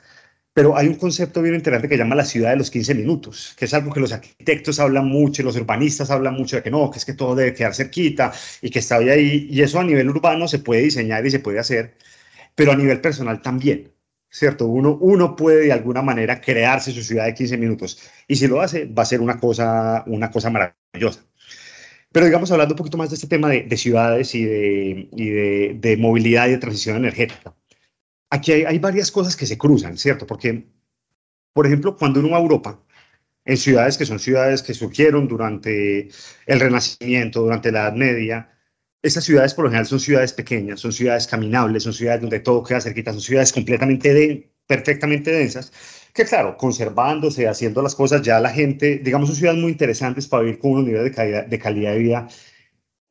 Pero 0.53 0.77
hay 0.77 0.89
un 0.89 0.97
concepto 0.97 1.43
bien 1.43 1.55
interesante 1.55 1.89
que 1.89 1.97
llama 1.97 2.17
la 2.17 2.25
ciudad 2.25 2.51
de 2.51 2.57
los 2.57 2.71
15 2.71 2.95
minutos, 2.95 3.55
que 3.57 3.67
es 3.67 3.75
algo 3.75 3.93
que 3.93 4.01
los 4.01 4.13
arquitectos 4.13 4.81
hablan 4.81 5.07
mucho, 5.07 5.45
los 5.45 5.57
urbanistas 5.57 6.11
hablan 6.11 6.35
mucho 6.35 6.57
de 6.57 6.63
que 6.63 6.71
no, 6.71 6.91
que 6.91 6.99
es 6.99 7.05
que 7.05 7.15
todo 7.15 7.37
debe 7.37 7.55
quedar 7.55 7.75
cerquita 7.75 8.33
y 8.61 8.71
que 8.71 8.81
está 8.81 8.97
ahí. 8.97 9.47
Y 9.51 9.63
eso 9.63 9.79
a 9.79 9.85
nivel 9.85 10.11
urbano 10.11 10.49
se 10.49 10.59
puede 10.59 10.83
diseñar 10.83 11.25
y 11.25 11.31
se 11.31 11.39
puede 11.39 11.61
hacer, 11.61 11.97
pero 12.55 12.73
a 12.73 12.77
nivel 12.77 13.01
personal 13.01 13.43
también, 13.43 13.93
¿cierto? 14.31 14.67
Uno, 14.67 14.99
uno 15.01 15.37
puede 15.37 15.67
de 15.67 15.73
alguna 15.73 16.03
manera 16.03 16.41
crearse 16.41 16.93
su 16.93 17.03
ciudad 17.03 17.27
de 17.27 17.35
15 17.35 17.57
minutos 17.59 18.11
y 18.29 18.37
si 18.37 18.49
lo 18.49 18.61
hace 18.61 18.87
va 18.87 19.05
a 19.05 19.07
ser 19.07 19.21
una 19.21 19.39
cosa, 19.39 20.05
una 20.07 20.31
cosa 20.31 20.51
maravillosa. 20.51 21.25
Pero 22.13 22.27
digamos, 22.27 22.51
hablando 22.51 22.75
un 22.75 22.79
poquito 22.79 22.99
más 22.99 23.11
de 23.11 23.17
este 23.17 23.29
tema 23.29 23.49
de, 23.51 23.77
ciudades 23.77 24.35
y, 24.35 24.45
de, 24.45 25.09
y 25.13 25.31
de, 25.31 25.77
de 25.81 25.97
movilidad 25.97 26.49
y 26.49 26.53
de 26.53 26.59
transición 26.59 26.97
energética 26.97 27.55
aquí 28.31 28.53
hay, 28.53 28.79
varias 28.79 29.11
cosas 29.11 29.37
que 29.37 29.47
se 29.47 29.59
cruzan, 29.59 29.99
¿cierto? 29.99 30.27
Porque, 30.27 30.67
por 31.53 31.67
ejemplo, 31.67 31.97
cuando 31.97 32.21
uno 32.21 32.31
va 32.31 32.39
a 32.39 32.41
Europa, 32.41 32.81
en 33.45 33.57
ciudades 33.57 33.99
que 33.99 34.07
son 34.07 34.19
ciudades 34.19 34.63
que 34.63 34.75
surgieron 34.75 35.29
durante 35.29 36.09
el 36.47 36.61
Renacimiento, 36.61 37.43
durante 37.43 37.73
la 37.73 37.83
Edad 37.83 37.95
Media, 37.95 38.51
esas 39.03 39.25
ciudades 39.25 39.55
por 39.55 39.65
lo 39.65 39.71
general 39.71 39.87
son 39.87 40.01
ciudades 40.01 40.33
pequeñas, 40.33 40.81
son 40.81 40.93
ciudades 40.93 41.27
caminables, 41.27 41.83
son 41.85 41.95
ciudades 41.95 42.21
donde 42.21 42.41
todo 42.41 42.63
queda 42.63 42.81
cerquita, 42.81 43.13
son 43.13 43.23
ciudades 43.23 43.53
completamente 43.53 44.13
de, 44.13 44.51
perfectamente 44.67 45.33
densas, 45.33 45.73
que 46.13 46.25
claro, 46.25 46.57
conservándose, 46.57 47.49
haciendo 47.49 47.83
las 47.83 47.95
cosas, 47.95 48.23
ya 48.23 48.39
la 48.41 48.51
gente, 48.51 48.99
digamos, 48.99 49.29
son 49.29 49.37
ciudades 49.37 49.61
muy 49.61 49.73
interesantes 49.73 50.29
para 50.29 50.43
vivir 50.43 50.59
con 50.59 50.73
un 50.73 50.85
nivel 50.85 51.05
de 51.05 51.13
calidad 51.13 51.47
de, 51.47 51.59
calidad 51.59 51.93
de 51.93 51.99
vida, 51.99 52.29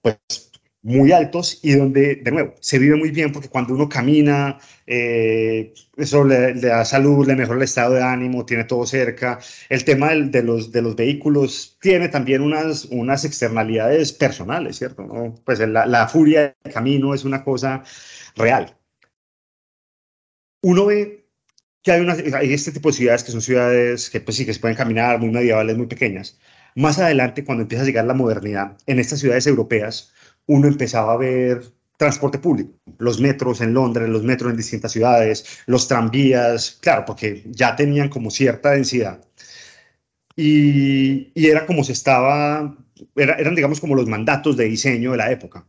pues 0.02 0.49
muy 0.82 1.12
altos 1.12 1.60
y 1.62 1.74
donde, 1.74 2.16
de 2.16 2.32
nuevo, 2.32 2.56
se 2.62 2.80
vive 2.80 2.96
muy 2.96 3.12
bien 3.12 3.32
porque 3.32 3.50
cuando 3.50 3.74
uno 3.74 3.90
camina, 3.90 4.60
eh, 4.88 5.74
eso 5.98 6.24
le, 6.24 6.54
da 6.54 6.86
salud, 6.86 7.28
le 7.28 7.36
mejora 7.36 7.58
el 7.58 7.64
estado 7.64 7.96
de 7.96 8.04
ánimo, 8.04 8.46
tiene 8.46 8.64
todo 8.64 8.86
cerca. 8.86 9.40
El 9.70 9.84
tema 9.84 10.14
de, 10.14 10.44
los, 10.44 10.72
de 10.72 10.82
los 10.82 10.96
vehículos 10.96 11.78
tiene 11.82 12.08
también 12.10 12.42
unas, 12.42 12.86
unas 12.86 13.26
externalidades 13.26 14.14
personales, 14.14 14.78
¿cierto? 14.78 15.36
Pues 15.44 15.60
la, 15.60 15.86
la 15.86 16.08
furia 16.08 16.56
del 16.64 16.74
camino 16.74 17.14
es 17.14 17.26
una 17.26 17.44
cosa 17.44 17.84
real. 18.36 18.76
Uno 20.62 20.86
ve 20.86 21.26
que 21.84 21.92
hay, 21.92 22.02
una, 22.02 22.14
hay 22.14 22.54
este 22.54 22.72
tipo 22.72 22.90
de 22.90 22.96
ciudades 22.96 23.24
que 23.24 23.32
son 23.32 23.42
ciudades 23.42 24.10
que 24.10 24.20
pues 24.22 24.38
sí 24.38 24.46
que 24.46 24.54
se 24.54 24.60
pueden 24.60 24.78
caminar, 24.78 25.20
muy 25.20 25.30
medievales, 25.30 25.78
muy 25.78 25.88
pequeñas. 25.88 26.40
Más 26.76 27.00
adelante, 27.00 27.44
cuando 27.44 27.64
empieza 27.64 27.84
a 27.84 27.86
llegar 27.88 28.06
la 28.06 28.14
modernidad, 28.14 28.78
en 28.86 29.00
estas 29.00 29.20
ciudades 29.20 29.48
europeas, 29.48 30.14
uno 30.50 30.68
empezaba 30.68 31.14
a 31.14 31.18
ver 31.18 31.62
transporte 31.96 32.40
público, 32.40 32.72
los 32.98 33.20
metros 33.20 33.62
en 33.62 33.74
Londres, 33.74 34.10
los 34.10 34.24
metros 34.24 34.50
en 34.52 34.58
distintas 34.58 34.92
ciudades, 34.92 35.60
los 35.68 35.88
tranvías, 35.88 36.80
claro, 36.82 37.04
porque 37.06 37.44
ya 37.46 37.76
tenían 37.76 38.10
como 38.10 38.32
cierta 38.32 38.72
densidad. 38.72 39.24
Y, 40.36 41.32
era 41.36 41.66
como 41.66 41.84
se 41.84 41.92
estaba, 41.92 42.76
eran 43.16 43.54
digamos 43.54 43.80
como 43.80 43.96
los 43.96 44.08
mandatos 44.08 44.58
de 44.58 44.66
diseño 44.66 45.12
de 45.12 45.18
la 45.18 45.32
época. 45.32 45.68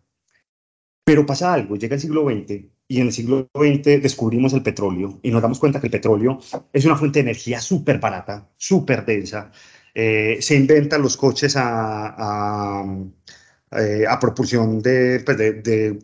Pero 1.05 1.27
pasa 1.27 1.53
algo, 1.53 1.77
llega 1.77 1.97
el 1.97 2.01
siglo 2.01 2.25
XX 2.25 2.65
y 2.89 3.01
en 3.01 3.09
el 3.09 3.13
siglo 3.13 3.51
XX 3.55 4.01
descubrimos 4.01 4.53
el 4.55 4.63
petróleo 4.63 5.19
y 5.23 5.31
nos 5.31 5.43
damos 5.43 5.59
cuenta 5.59 5.81
que 5.81 5.89
el 5.89 5.93
petróleo 5.93 6.39
es 6.73 6.85
una 6.87 6.97
fuente 6.97 7.19
de 7.19 7.31
energía 7.31 7.61
súper 7.61 7.99
barata, 7.99 8.49
súper 8.57 9.05
densa. 9.05 9.51
Eh, 9.95 10.39
se 10.41 10.55
inventan 10.55 11.03
los 11.03 11.17
coches 11.17 11.55
a 11.57 12.85
eh, 13.73 14.05
a 14.09 14.19
propulsión 14.19 14.83
pues, 14.83 15.37
de, 15.39 15.53
de, 15.63 15.99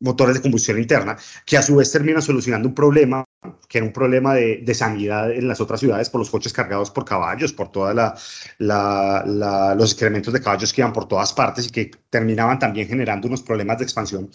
motores 0.00 0.36
de 0.36 0.42
combustión 0.42 0.78
interna, 0.78 1.16
que 1.44 1.58
a 1.58 1.62
su 1.62 1.76
vez 1.76 1.92
termina 1.92 2.20
solucionando 2.20 2.68
un 2.68 2.74
problema, 2.74 3.24
que 3.68 3.78
era 3.78 3.86
un 3.86 3.92
problema 3.92 4.34
de, 4.34 4.62
de 4.64 4.74
sanidad 4.74 5.30
en 5.30 5.46
las 5.46 5.60
otras 5.60 5.80
ciudades 5.80 6.08
por 6.08 6.20
los 6.20 6.30
coches 6.30 6.52
cargados 6.52 6.90
por 6.90 7.04
caballos, 7.04 7.52
por 7.52 7.70
todos 7.70 7.94
la, 7.94 8.14
la, 8.58 9.74
los 9.76 9.92
excrementos 9.92 10.32
de 10.32 10.40
caballos 10.40 10.72
que 10.72 10.80
iban 10.80 10.92
por 10.92 11.06
todas 11.06 11.32
partes 11.32 11.66
y 11.66 11.70
que 11.70 11.90
terminaban 12.08 12.58
también 12.58 12.88
generando 12.88 13.28
unos 13.28 13.42
problemas 13.42 13.78
de 13.78 13.84
expansión. 13.84 14.30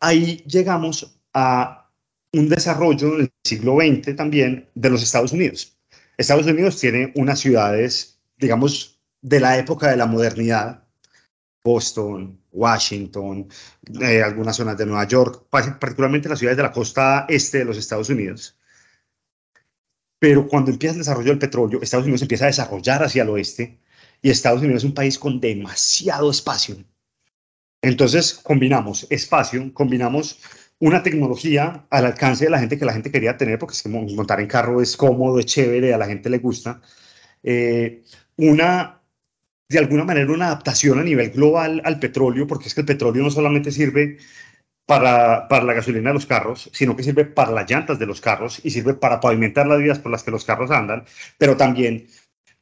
Ahí 0.00 0.44
llegamos 0.46 1.20
a 1.32 1.88
un 2.32 2.48
desarrollo 2.48 3.14
en 3.14 3.20
el 3.22 3.32
siglo 3.44 3.76
XX 3.76 4.16
también 4.16 4.68
de 4.74 4.90
los 4.90 5.02
Estados 5.02 5.32
Unidos. 5.32 5.76
Estados 6.16 6.46
Unidos 6.46 6.78
tiene 6.80 7.12
unas 7.14 7.38
ciudades, 7.38 8.20
digamos, 8.36 9.00
de 9.22 9.40
la 9.40 9.58
época 9.58 9.88
de 9.88 9.96
la 9.96 10.06
modernidad, 10.06 10.84
Boston, 11.68 12.40
Washington, 12.50 13.46
eh, 14.00 14.22
algunas 14.22 14.56
zonas 14.56 14.78
de 14.78 14.86
Nueva 14.86 15.06
York, 15.06 15.44
particularmente 15.50 16.28
las 16.28 16.38
ciudades 16.38 16.56
de 16.56 16.62
la 16.62 16.72
costa 16.72 17.26
este 17.28 17.58
de 17.58 17.64
los 17.66 17.76
Estados 17.76 18.08
Unidos. 18.08 18.56
Pero 20.18 20.48
cuando 20.48 20.70
empieza 20.70 20.94
el 20.94 21.00
desarrollo 21.00 21.28
del 21.28 21.38
petróleo, 21.38 21.80
Estados 21.82 22.06
Unidos 22.06 22.22
empieza 22.22 22.44
a 22.44 22.54
desarrollar 22.54 23.02
hacia 23.02 23.22
el 23.22 23.28
oeste 23.28 23.78
y 24.22 24.30
Estados 24.30 24.62
Unidos 24.62 24.82
es 24.82 24.88
un 24.88 24.94
país 24.94 25.18
con 25.18 25.40
demasiado 25.40 26.30
espacio. 26.30 26.76
Entonces 27.82 28.34
combinamos 28.42 29.06
espacio, 29.10 29.72
combinamos 29.74 30.40
una 30.80 31.02
tecnología 31.02 31.86
al 31.90 32.06
alcance 32.06 32.44
de 32.46 32.50
la 32.50 32.60
gente 32.60 32.78
que 32.78 32.84
la 32.86 32.94
gente 32.94 33.12
quería 33.12 33.36
tener, 33.36 33.58
porque 33.58 33.74
es 33.74 33.82
que 33.82 33.90
montar 33.90 34.40
en 34.40 34.46
carro 34.46 34.80
es 34.80 34.96
cómodo, 34.96 35.38
es 35.38 35.46
chévere, 35.46 35.92
a 35.92 35.98
la 35.98 36.06
gente 36.06 36.30
le 36.30 36.38
gusta. 36.38 36.80
Eh, 37.42 38.02
una 38.36 38.97
de 39.68 39.78
alguna 39.78 40.04
manera 40.04 40.32
una 40.32 40.46
adaptación 40.46 40.98
a 40.98 41.02
nivel 41.02 41.30
global 41.30 41.82
al 41.84 41.98
petróleo, 41.98 42.46
porque 42.46 42.68
es 42.68 42.74
que 42.74 42.80
el 42.80 42.86
petróleo 42.86 43.22
no 43.22 43.30
solamente 43.30 43.70
sirve 43.70 44.18
para, 44.86 45.46
para, 45.48 45.64
la 45.64 45.74
gasolina 45.74 46.10
de 46.10 46.14
los 46.14 46.26
carros, 46.26 46.70
sino 46.72 46.96
que 46.96 47.02
sirve 47.02 47.26
para 47.26 47.50
las 47.52 47.70
llantas 47.70 47.98
de 47.98 48.06
los 48.06 48.22
carros 48.22 48.60
y 48.64 48.70
sirve 48.70 48.94
para 48.94 49.20
pavimentar 49.20 49.66
las 49.66 49.78
vías 49.78 49.98
por 49.98 50.10
las 50.10 50.22
que 50.22 50.30
los 50.30 50.46
carros 50.46 50.70
andan, 50.70 51.04
pero 51.36 51.56
también 51.58 52.06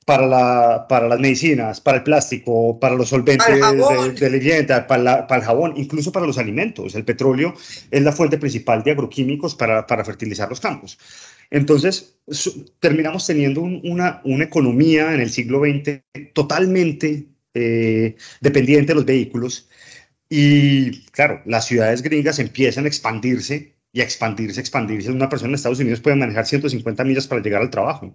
para, 0.06 0.26
la, 0.26 0.86
para 0.88 1.08
las 1.08 1.18
medicinas, 1.18 1.80
para 1.80 1.98
el 1.98 2.04
plástico, 2.04 2.78
para 2.78 2.94
los 2.94 3.08
solventes 3.08 3.46
de, 3.48 3.58
para, 4.86 5.26
para, 5.26 5.40
el 5.40 5.44
jabón, 5.44 5.74
incluso 5.76 6.12
para 6.12 6.24
los 6.24 6.38
alimentos. 6.38 6.94
El 6.94 7.04
petróleo 7.04 7.54
es 7.90 8.02
la 8.02 8.12
fuente 8.12 8.38
principal 8.38 8.84
de 8.84 8.92
agroquímicos 8.92 9.56
para, 9.56 9.84
para 9.84 10.04
fertilizar 10.04 10.48
los 10.48 10.60
campos. 10.60 10.96
Entonces, 11.50 12.18
terminamos 12.78 13.26
teniendo 13.26 13.62
una, 13.62 14.20
una, 14.24 14.44
economía 14.44 15.12
en 15.12 15.20
el 15.20 15.30
siglo 15.30 15.60
XX 15.60 16.02
totalmente 16.32 17.26
eh, 17.54 18.14
dependiente 18.40 18.92
de 18.92 18.94
los 18.94 19.04
vehículos. 19.04 19.68
Y 20.28 21.02
claro, 21.10 21.42
las 21.46 21.66
ciudades 21.66 22.02
gringas 22.02 22.38
empiezan 22.38 22.84
a 22.84 22.88
expandirse 22.88 23.74
y 23.92 24.00
a 24.02 24.04
expandirse, 24.04 24.60
expandirse. 24.60 25.10
Una 25.10 25.28
persona 25.28 25.48
en 25.50 25.54
Estados 25.56 25.80
Unidos 25.80 26.00
puede 26.00 26.16
manejar 26.16 26.46
150 26.46 27.02
millas 27.02 27.26
para 27.26 27.42
llegar 27.42 27.62
al 27.62 27.70
trabajo. 27.70 28.14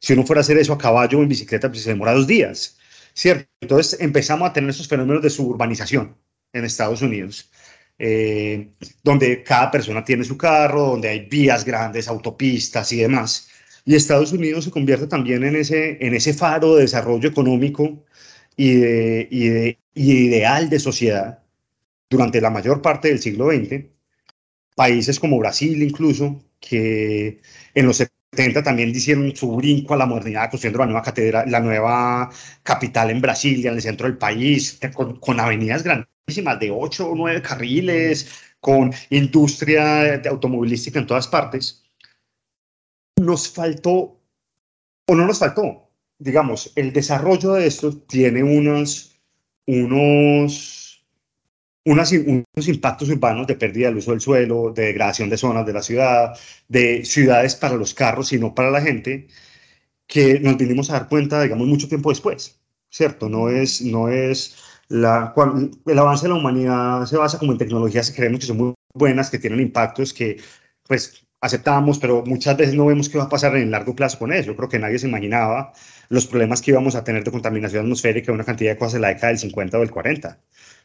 Si 0.00 0.12
uno 0.12 0.24
fuera 0.24 0.40
a 0.40 0.42
hacer 0.42 0.58
eso 0.58 0.72
a 0.72 0.78
caballo 0.78 1.18
o 1.18 1.22
en 1.22 1.28
bicicleta, 1.28 1.68
pues 1.68 1.82
se 1.82 1.90
demora 1.90 2.14
dos 2.14 2.26
días, 2.26 2.78
¿cierto? 3.14 3.48
Entonces 3.60 4.00
empezamos 4.00 4.48
a 4.48 4.52
tener 4.52 4.70
esos 4.70 4.88
fenómenos 4.88 5.22
de 5.22 5.30
suburbanización 5.30 6.16
en 6.52 6.64
Estados 6.64 7.02
Unidos. 7.02 7.50
Eh, 8.00 8.74
donde 9.02 9.42
cada 9.42 9.70
persona 9.72 10.04
tiene 10.04 10.22
su 10.22 10.36
carro, 10.38 10.90
donde 10.90 11.08
hay 11.08 11.26
vías 11.26 11.64
grandes, 11.64 12.06
autopistas 12.08 12.92
y 12.92 12.98
demás. 12.98 13.48
Y 13.84 13.94
Estados 13.96 14.32
Unidos 14.32 14.64
se 14.64 14.70
convierte 14.70 15.08
también 15.08 15.44
en 15.44 15.56
ese, 15.56 15.98
en 16.04 16.14
ese 16.14 16.32
faro 16.34 16.76
de 16.76 16.82
desarrollo 16.82 17.28
económico 17.28 18.04
y 18.56 18.74
de, 18.74 19.28
y 19.30 19.48
de 19.48 19.78
ideal 19.94 20.70
de 20.70 20.78
sociedad 20.78 21.42
durante 22.10 22.40
la 22.40 22.50
mayor 22.50 22.82
parte 22.82 23.08
del 23.08 23.20
siglo 23.20 23.50
XX. 23.50 23.86
Países 24.76 25.18
como 25.20 25.38
Brasil 25.38 25.82
incluso, 25.82 26.44
que 26.60 27.40
en 27.74 27.86
los 27.86 28.00
70 28.32 28.62
también 28.62 28.90
hicieron 28.90 29.34
su 29.34 29.56
brinco 29.56 29.94
a 29.94 29.96
la 29.96 30.06
modernidad 30.06 30.50
construyendo 30.50 30.80
la 30.80 30.86
nueva 30.86 31.02
catedral, 31.02 31.50
la 31.50 31.60
nueva 31.60 32.30
capital 32.62 33.10
en 33.10 33.20
Brasilia, 33.20 33.70
en 33.70 33.76
el 33.76 33.82
centro 33.82 34.06
del 34.06 34.18
país, 34.18 34.78
con, 34.94 35.18
con 35.18 35.40
avenidas 35.40 35.82
grandes 35.82 36.08
de 36.60 36.70
8 36.70 37.10
o 37.10 37.16
9 37.16 37.42
carriles, 37.42 38.28
con 38.60 38.92
industria 39.10 40.18
de 40.18 40.28
automovilística 40.28 40.98
en 40.98 41.06
todas 41.06 41.28
partes, 41.28 41.84
nos 43.16 43.48
faltó, 43.48 44.20
o 45.06 45.14
no 45.14 45.26
nos 45.26 45.38
faltó, 45.38 45.90
digamos, 46.18 46.72
el 46.76 46.92
desarrollo 46.92 47.54
de 47.54 47.66
esto 47.66 47.96
tiene 47.96 48.42
unos, 48.42 49.18
unos, 49.66 50.87
unos 51.90 52.68
impactos 52.68 53.08
urbanos 53.08 53.46
de 53.46 53.56
pérdida 53.56 53.88
del 53.88 53.98
uso 53.98 54.12
del 54.12 54.20
suelo, 54.20 54.72
de 54.72 54.86
degradación 54.86 55.30
de 55.30 55.36
zonas 55.38 55.66
de 55.66 55.72
la 55.72 55.82
ciudad, 55.82 56.38
de 56.68 57.04
ciudades 57.04 57.54
para 57.56 57.74
los 57.76 57.94
carros 57.94 58.32
y 58.32 58.38
no 58.38 58.54
para 58.54 58.70
la 58.70 58.80
gente, 58.80 59.28
que 60.06 60.40
nos 60.40 60.56
vinimos 60.56 60.90
a 60.90 60.94
dar 60.94 61.08
cuenta, 61.08 61.42
digamos, 61.42 61.66
mucho 61.68 61.88
tiempo 61.88 62.10
después, 62.10 62.60
¿cierto? 62.90 63.28
No 63.28 63.50
es, 63.50 63.82
no 63.82 64.08
es 64.08 64.56
la, 64.88 65.34
el 65.86 65.98
avance 65.98 66.26
de 66.26 66.30
la 66.30 66.38
humanidad 66.38 67.06
se 67.06 67.16
basa 67.16 67.38
como 67.38 67.52
en 67.52 67.58
tecnologías 67.58 68.10
que 68.10 68.16
creemos 68.16 68.40
que 68.40 68.46
son 68.46 68.56
muy 68.56 68.74
buenas, 68.94 69.30
que 69.30 69.38
tienen 69.38 69.60
impactos 69.60 70.12
que 70.14 70.40
pues 70.86 71.26
aceptamos, 71.40 71.98
pero 71.98 72.24
muchas 72.26 72.56
veces 72.56 72.74
no 72.74 72.86
vemos 72.86 73.08
qué 73.08 73.18
va 73.18 73.24
a 73.24 73.28
pasar 73.28 73.56
en 73.56 73.64
el 73.64 73.70
largo 73.70 73.94
plazo 73.94 74.18
con 74.18 74.32
eso. 74.32 74.48
Yo 74.48 74.56
creo 74.56 74.68
que 74.68 74.78
nadie 74.78 74.98
se 74.98 75.08
imaginaba 75.08 75.72
los 76.08 76.26
problemas 76.26 76.62
que 76.62 76.72
íbamos 76.72 76.94
a 76.96 77.04
tener 77.04 77.24
de 77.24 77.30
contaminación 77.30 77.84
atmosférica, 77.84 78.32
una 78.32 78.44
cantidad 78.44 78.72
de 78.72 78.78
cosas 78.78 78.94
en 78.96 79.02
la 79.02 79.08
década 79.08 79.28
del 79.28 79.38
50 79.38 79.76
o 79.76 79.80
del 79.80 79.90
40. 79.90 80.38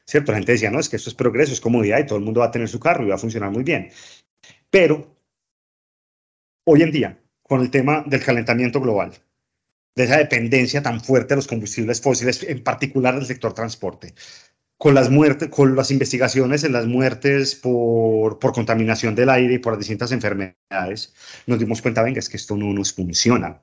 ¿Cierto? 0.06 0.32
La 0.32 0.38
gente 0.38 0.52
decía, 0.52 0.72
no, 0.72 0.80
es 0.80 0.90
que 0.90 0.98
esto 0.98 1.10
es 1.10 1.16
progreso, 1.16 1.54
es 1.54 1.62
comodidad 1.62 2.00
y 2.00 2.06
todo 2.06 2.18
el 2.18 2.26
mundo 2.26 2.42
va 2.42 2.48
a 2.48 2.52
tener 2.52 2.68
su 2.68 2.80
carro 2.80 3.04
y 3.06 3.10
va 3.10 3.16
a 3.16 3.20
funcionar 3.20 3.52
muy 3.52 3.64
bien. 3.64 3.90
Pero 4.70 5.18
hoy 6.66 6.82
en 6.82 6.92
día, 6.92 7.24
con 7.42 7.62
el 7.62 7.72
tema 7.72 8.04
del 8.08 8.24
calentamiento 8.24 8.82
global, 8.82 9.14
de 9.96 10.04
esa 10.06 10.18
dependencia 10.18 10.82
tan 10.82 11.02
fuerte 11.02 11.30
de 11.30 11.36
los 11.38 11.48
combustibles 11.48 12.02
fósiles, 12.02 12.44
en 12.44 12.64
particular 12.64 13.16
del 13.16 13.26
sector 13.26 13.54
transporte, 13.54 14.14
con 14.78 14.96
las 14.96 15.10
muertes, 15.10 15.50
con 15.50 15.76
las 15.76 15.92
investigaciones 15.92 16.64
en 16.64 16.74
las 16.74 16.88
muertes 16.88 17.56
por, 17.56 18.40
por 18.40 18.54
contaminación 18.54 19.16
del 19.16 19.30
aire 19.30 19.54
y 19.54 19.60
por 19.60 19.74
las 19.74 19.80
distintas 19.80 20.12
enfermedades, 20.12 21.14
nos 21.46 21.60
dimos 21.60 21.82
cuenta, 21.82 22.04
venga, 22.04 22.20
es 22.20 22.28
que 22.28 22.38
esto 22.38 22.58
no 22.58 22.74
nos 22.74 22.94
funciona. 22.94 23.62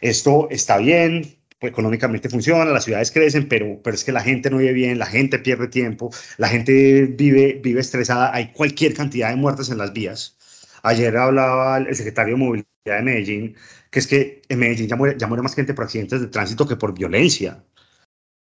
Esto 0.00 0.48
está 0.50 0.78
bien, 0.78 1.39
pues, 1.60 1.72
económicamente 1.72 2.30
funciona, 2.30 2.64
las 2.64 2.84
ciudades 2.84 3.10
crecen, 3.12 3.46
pero, 3.48 3.80
pero 3.82 3.94
es 3.94 4.02
que 4.02 4.12
la 4.12 4.22
gente 4.22 4.50
no 4.50 4.58
vive 4.58 4.72
bien, 4.72 4.98
la 4.98 5.06
gente 5.06 5.38
pierde 5.38 5.68
tiempo, 5.68 6.10
la 6.38 6.48
gente 6.48 7.04
vive, 7.06 7.60
vive 7.62 7.80
estresada, 7.80 8.34
hay 8.34 8.52
cualquier 8.52 8.94
cantidad 8.94 9.30
de 9.30 9.36
muertes 9.36 9.68
en 9.70 9.78
las 9.78 9.92
vías. 9.92 10.38
Ayer 10.82 11.14
hablaba 11.16 11.78
el 11.78 11.94
secretario 11.94 12.34
de 12.34 12.40
Movilidad 12.40 12.66
de 12.84 13.02
Medellín, 13.02 13.56
que 13.90 13.98
es 13.98 14.06
que 14.06 14.42
en 14.48 14.58
Medellín 14.58 14.88
ya 14.88 14.96
muere, 14.96 15.16
ya 15.18 15.26
muere 15.26 15.42
más 15.42 15.54
gente 15.54 15.74
por 15.74 15.84
accidentes 15.84 16.20
de 16.22 16.28
tránsito 16.28 16.66
que 16.66 16.76
por 16.76 16.94
violencia. 16.94 17.62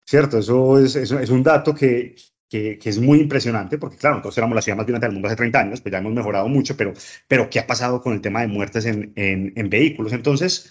¿Cierto? 0.06 0.38
Eso 0.38 0.78
es, 0.78 0.96
es 0.96 1.30
un 1.30 1.42
dato 1.42 1.74
que, 1.74 2.16
que, 2.48 2.78
es 2.82 2.98
muy 2.98 3.20
impresionante, 3.20 3.78
porque 3.78 3.96
claro, 3.98 4.16
nosotros 4.16 4.38
éramos 4.38 4.56
la 4.56 4.62
ciudad 4.62 4.76
más 4.78 4.86
violenta 4.86 5.06
del 5.06 5.14
mundo 5.14 5.28
hace 5.28 5.36
30 5.36 5.60
años, 5.60 5.80
pues 5.82 5.92
ya 5.92 5.98
hemos 5.98 6.12
mejorado 6.12 6.48
mucho, 6.48 6.76
pero, 6.76 6.94
pero 7.28 7.50
¿qué 7.50 7.60
ha 7.60 7.66
pasado 7.66 8.00
con 8.00 8.14
el 8.14 8.20
tema 8.22 8.40
de 8.40 8.48
muertes 8.48 8.86
en, 8.86 9.12
en 9.16 9.70
vehículos? 9.70 10.12
Entonces, 10.12 10.70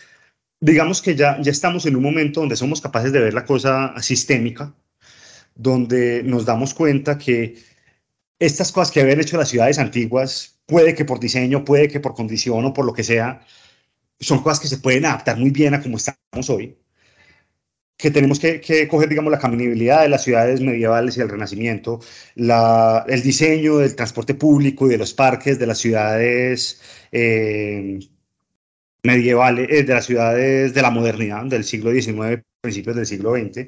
digamos 0.62 1.02
que 1.02 1.16
ya, 1.16 1.42
ya 1.42 1.52
estamos 1.52 1.86
en 1.86 1.96
un 1.96 2.04
momento 2.04 2.40
donde 2.40 2.56
somos 2.56 2.82
capaces 2.82 3.12
de 3.12 3.20
ver 3.20 3.34
la 3.34 3.46
cosa 3.46 3.94
sistémica, 4.02 4.74
donde 5.56 6.24
nos 6.24 6.46
damos 6.46 6.74
cuenta 6.74 7.18
que 7.18 7.56
estas 8.40 8.72
cosas 8.72 8.92
que 8.92 9.02
habían 9.02 9.20
hecho 9.20 9.38
las 9.38 9.50
ciudades 9.50 9.80
antiguas, 9.80 10.60
puede 10.66 10.96
que 10.96 11.06
por 11.06 11.20
diseño, 11.20 11.66
puede 11.66 11.88
que 11.90 12.00
por 12.00 12.14
condición 12.16 12.66
o 12.66 12.74
por 12.74 12.86
lo 12.86 12.94
que 12.94 13.04
sea, 13.04 13.46
son 14.20 14.42
cosas 14.44 14.60
que 14.60 14.68
se 14.68 14.78
pueden 14.78 15.06
adaptar 15.06 15.38
muy 15.38 15.52
bien 15.52 15.74
a 15.74 15.82
como 15.82 15.98
estamos 15.98 16.50
hoy, 16.50 16.78
que 17.98 18.12
tenemos 18.12 18.40
que, 18.40 18.62
que 18.62 18.88
coger, 18.88 19.10
digamos, 19.10 19.32
la 19.32 19.40
caminabilidad 19.40 20.02
de 20.02 20.10
las 20.10 20.24
ciudades 20.24 20.62
medievales 20.62 21.18
y 21.18 21.22
el 21.22 21.30
Renacimiento, 21.30 22.00
la, 22.36 23.06
el 23.08 23.22
diseño 23.22 23.78
del 23.78 23.96
transporte 23.96 24.34
público 24.36 24.88
y 24.88 24.90
de 24.92 24.98
los 24.98 25.14
parques 25.14 25.60
de 25.60 25.68
las 25.68 25.80
ciudades 25.80 26.82
eh, 27.12 28.00
medievales, 29.04 29.68
eh, 29.70 29.84
de 29.84 29.94
las 29.94 30.06
ciudades 30.06 30.74
de 30.74 30.82
la 30.82 30.92
modernidad, 30.92 31.46
del 31.46 31.64
siglo 31.64 31.92
XIX, 31.92 32.44
principios 32.62 32.96
del 32.96 33.06
siglo 33.06 33.36
XX, 33.36 33.68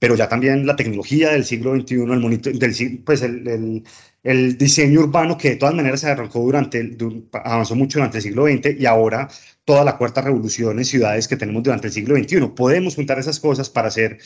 pero 0.00 0.16
ya 0.16 0.28
también 0.28 0.66
la 0.66 0.76
tecnología 0.76 1.30
del 1.30 1.44
siglo 1.44 1.74
XXI, 1.74 1.94
el, 1.94 2.20
monitor, 2.20 2.54
del, 2.54 3.02
pues 3.04 3.22
el, 3.22 3.46
el, 3.46 3.84
el, 4.22 4.56
diseño 4.56 5.00
urbano 5.00 5.36
que 5.36 5.50
de 5.50 5.56
todas 5.56 5.74
maneras 5.74 6.00
se 6.00 6.08
arrancó 6.08 6.40
durante, 6.40 6.96
avanzó 7.32 7.76
mucho 7.76 7.98
durante 7.98 8.18
el 8.18 8.22
siglo 8.22 8.46
XX 8.46 8.80
y 8.80 8.86
ahora 8.86 9.28
toda 9.64 9.84
la 9.84 9.98
cuarta 9.98 10.22
revolución 10.22 10.78
en 10.78 10.86
ciudades 10.86 11.28
que 11.28 11.36
tenemos 11.36 11.62
durante 11.62 11.88
el 11.88 11.92
siglo 11.92 12.16
XXI. 12.16 12.40
Podemos 12.56 12.94
juntar 12.94 13.18
esas 13.18 13.38
cosas 13.38 13.68
para 13.68 13.88
hacer 13.88 14.18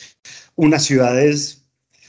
unas 0.55 0.83
ciudades, 0.85 1.65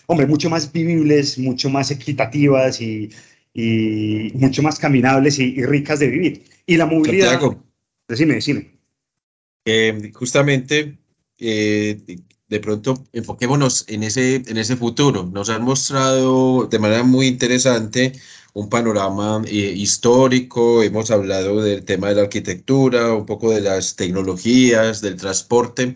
hombre, 0.07 0.27
mucho 0.27 0.49
más 0.49 0.73
vivibles, 0.73 1.37
mucho 1.37 1.69
más 1.69 1.91
equitativas 1.91 2.81
y, 2.81 3.11
y 3.53 4.31
mucho 4.35 4.63
más 4.63 4.79
caminables 4.79 5.41
y, 5.41 5.55
y, 5.57 5.65
ricas 5.65 5.99
de 5.99 6.07
vivir. 6.07 6.45
Y 6.67 6.77
la 6.77 6.87
movilidad... 6.87 7.31
Santiago, 7.31 7.67
decime, 8.09 8.35
decime. 8.35 8.79
Justamente 10.15 10.99
eh, 11.39 12.01
de 12.49 12.61
pronto 12.61 13.05
enfoquémonos 13.13 13.85
en 13.89 14.03
ese, 14.03 14.37
en 14.47 14.57
ese 14.57 14.77
futuro. 14.77 15.25
Nos 15.33 15.51
han 15.51 15.63
mostrado 15.63 16.67
de 16.67 16.79
manera 16.79 17.03
muy 17.03 17.27
interesante 17.27 18.13
un 18.57 18.71
panorama 18.71 19.43
eh, 19.47 19.75
histórico, 19.77 20.83
hemos 20.83 21.11
hablado 21.11 21.61
del 21.63 21.85
tema 21.85 22.09
de 22.09 22.15
la 22.15 22.23
arquitectura, 22.23 23.13
un 23.13 23.27
poco 23.27 23.51
de 23.51 23.61
las 23.61 23.97
tecnologías, 23.97 25.03
del 25.03 25.17
transporte. 25.17 25.95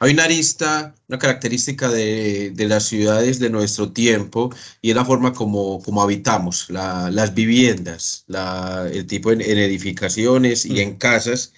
Hay 0.00 0.12
una 0.14 0.24
arista, 0.24 0.94
una 1.08 1.18
característica 1.18 1.90
de, 1.90 2.50
de 2.54 2.66
las 2.66 2.84
ciudades 2.84 3.38
de 3.40 3.50
nuestro 3.50 3.92
tiempo 3.92 4.48
y 4.80 4.88
es 4.90 4.96
la 4.96 5.04
forma 5.04 5.34
como, 5.34 5.82
como 5.82 6.00
habitamos, 6.00 6.70
la, 6.70 7.10
las 7.10 7.34
viviendas, 7.34 8.24
la, 8.26 8.88
el 8.90 9.06
tipo 9.06 9.30
en, 9.30 9.42
en 9.42 9.58
edificaciones 9.58 10.64
y 10.64 10.80
en 10.80 10.96
casas. 10.96 11.52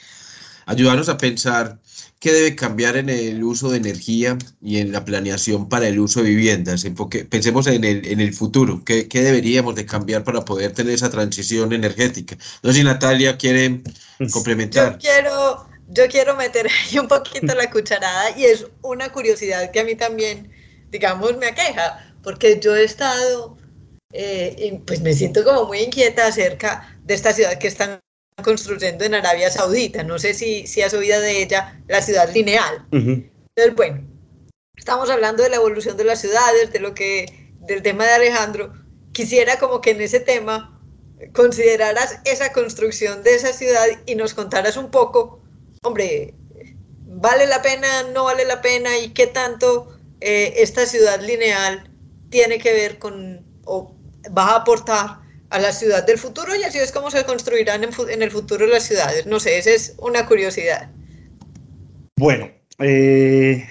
Ayudarnos 0.67 1.09
a 1.09 1.17
pensar 1.17 1.79
¿Qué 2.21 2.33
debe 2.33 2.55
cambiar 2.55 2.99
en 2.99 3.09
el 3.09 3.43
uso 3.43 3.71
de 3.71 3.79
energía 3.79 4.37
y 4.61 4.77
en 4.77 4.93
la 4.93 5.07
planeación 5.07 5.71
para 5.71 5.89
el 5.89 5.99
uso 5.99 6.23
de 6.23 6.29
viviendas? 6.29 6.85
Pensemos 7.31 7.67
en 7.67 7.83
el, 7.83 8.07
en 8.07 8.21
el 8.21 8.35
futuro. 8.35 8.83
¿Qué, 8.85 9.09
¿Qué, 9.09 9.23
deberíamos 9.23 9.75
de 9.75 9.87
cambiar 9.87 10.23
para 10.23 10.45
poder 10.45 10.73
tener 10.73 10.93
esa 10.93 11.09
transición 11.09 11.73
energética? 11.73 12.37
No 12.63 12.73
sé 12.73 12.81
si 12.81 12.85
Natalia 12.85 13.39
quiere 13.39 13.81
complementar. 14.33 14.93
Yo 14.93 14.99
quiero, 14.99 15.67
yo 15.89 16.09
quiero 16.09 16.37
meter 16.37 16.67
ahí 16.69 16.99
un 16.99 17.09
poquito 17.09 17.55
la 17.55 17.71
cucharada 17.71 18.37
y 18.37 18.45
es 18.45 18.67
una 18.83 19.11
curiosidad 19.11 19.71
que 19.71 19.81
a 19.81 19.85
mí 19.85 19.95
también, 19.95 20.53
digamos, 20.91 21.39
me 21.39 21.47
aqueja, 21.47 22.15
porque 22.23 22.61
yo 22.61 22.77
he 22.77 22.85
estado, 22.85 23.57
eh, 24.13 24.57
y 24.59 24.79
pues 24.81 25.01
me 25.01 25.15
siento 25.15 25.43
como 25.43 25.65
muy 25.65 25.79
inquieta 25.79 26.27
acerca 26.27 26.99
de 27.03 27.15
esta 27.15 27.33
ciudad 27.33 27.59
que 27.59 27.69
están 27.69 27.99
construyendo 28.43 29.05
en 29.05 29.15
Arabia 29.15 29.51
Saudita. 29.51 30.03
No 30.03 30.19
sé 30.19 30.35
si, 30.35 30.67
si 30.67 30.83
has 30.83 30.95
oído 30.95 31.21
de 31.21 31.43
ella, 31.43 31.81
la 31.89 32.03
ciudad 32.03 32.33
lineal. 32.33 32.87
Entonces, 32.91 33.75
bueno, 33.77 34.07
estamos 34.77 35.11
hablando 35.11 35.43
de 35.43 35.51
la 35.51 35.57
evolución 35.57 35.97
de 35.97 36.05
las 36.05 36.21
ciudades, 36.21 36.73
de 36.73 36.81
lo 36.81 36.95
que, 36.95 37.53
del 37.61 37.83
tema 37.83 38.05
de 38.05 38.13
Alejandro. 38.13 38.73
Quisiera 39.13 39.59
como 39.59 39.81
que 39.81 39.91
en 39.91 40.01
ese 40.01 40.21
tema 40.21 40.81
consideraras 41.33 42.21
esa 42.25 42.53
construcción 42.53 43.23
de 43.23 43.35
esa 43.35 43.53
ciudad 43.53 43.87
y 44.07 44.15
nos 44.15 44.35
contaras 44.35 44.77
un 44.77 44.91
poco, 44.91 45.41
hombre, 45.83 46.35
¿vale 47.07 47.47
la 47.47 47.61
pena, 47.63 48.05
no 48.15 48.25
vale 48.25 48.45
la 48.45 48.63
pena 48.63 48.99
y 48.99 49.11
qué 49.11 49.27
tanto 49.27 49.89
eh, 50.21 50.55
esta 50.57 50.87
ciudad 50.87 51.21
lineal 51.21 51.91
tiene 52.31 52.59
que 52.59 52.73
ver 52.73 52.99
con 52.99 53.45
o 53.65 53.95
va 54.37 54.51
a 54.51 54.57
aportar 54.57 55.21
a 55.51 55.59
la 55.59 55.73
ciudad 55.73 56.07
del 56.07 56.19
futuro 56.19 56.55
y 56.57 56.63
así 56.63 56.79
es 56.79 56.93
como 56.93 57.11
se 57.11 57.25
construirán 57.25 57.83
en, 57.85 58.23
el 58.23 58.31
futuro 58.31 58.67
las 58.67 58.85
ciudades. 58.85 59.27
No 59.27 59.41
sé, 59.41 59.59
esa 59.59 59.71
es 59.71 59.95
una 59.99 60.27
curiosidad. 60.27 60.91
Bueno, 62.17 62.51
eh, 62.79 63.69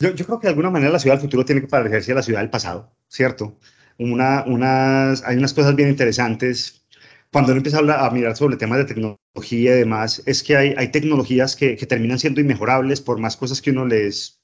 yo, 0.00 0.14
yo, 0.14 0.26
creo 0.26 0.40
que 0.40 0.46
de 0.48 0.50
alguna 0.50 0.70
manera 0.70 0.92
la 0.92 0.98
ciudad 0.98 1.16
del 1.16 1.22
futuro 1.22 1.44
tiene 1.44 1.60
que 1.60 1.68
parecerse 1.68 2.12
a 2.12 2.16
la 2.16 2.22
ciudad 2.22 2.40
del 2.40 2.50
pasado, 2.50 2.92
¿cierto? 3.08 3.58
Una, 3.98 4.44
unas, 4.46 5.22
hay 5.24 5.36
unas 5.36 5.54
cosas 5.54 5.76
bien 5.76 5.88
interesantes. 5.88 6.84
Cuando 7.32 7.52
uno 7.52 7.58
empieza 7.58 7.76
a, 7.76 7.80
hablar, 7.80 8.04
a 8.04 8.10
mirar 8.10 8.36
sobre 8.36 8.56
temas 8.56 8.78
de 8.78 8.86
tecnología 8.86 9.76
y 9.76 9.78
demás, 9.78 10.22
es 10.26 10.42
que 10.42 10.56
hay, 10.56 10.74
hay 10.76 10.88
tecnologías 10.88 11.54
que, 11.54 11.76
que, 11.76 11.86
terminan 11.86 12.18
siendo 12.18 12.40
inmejorables 12.40 13.00
por 13.00 13.20
más 13.20 13.36
cosas 13.36 13.62
que 13.62 13.70
uno 13.70 13.86
les, 13.86 14.40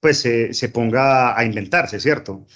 pues, 0.00 0.18
se, 0.18 0.54
se 0.54 0.68
ponga 0.68 1.36
a 1.36 1.44
inventarse, 1.44 1.98
¿cierto? 1.98 2.46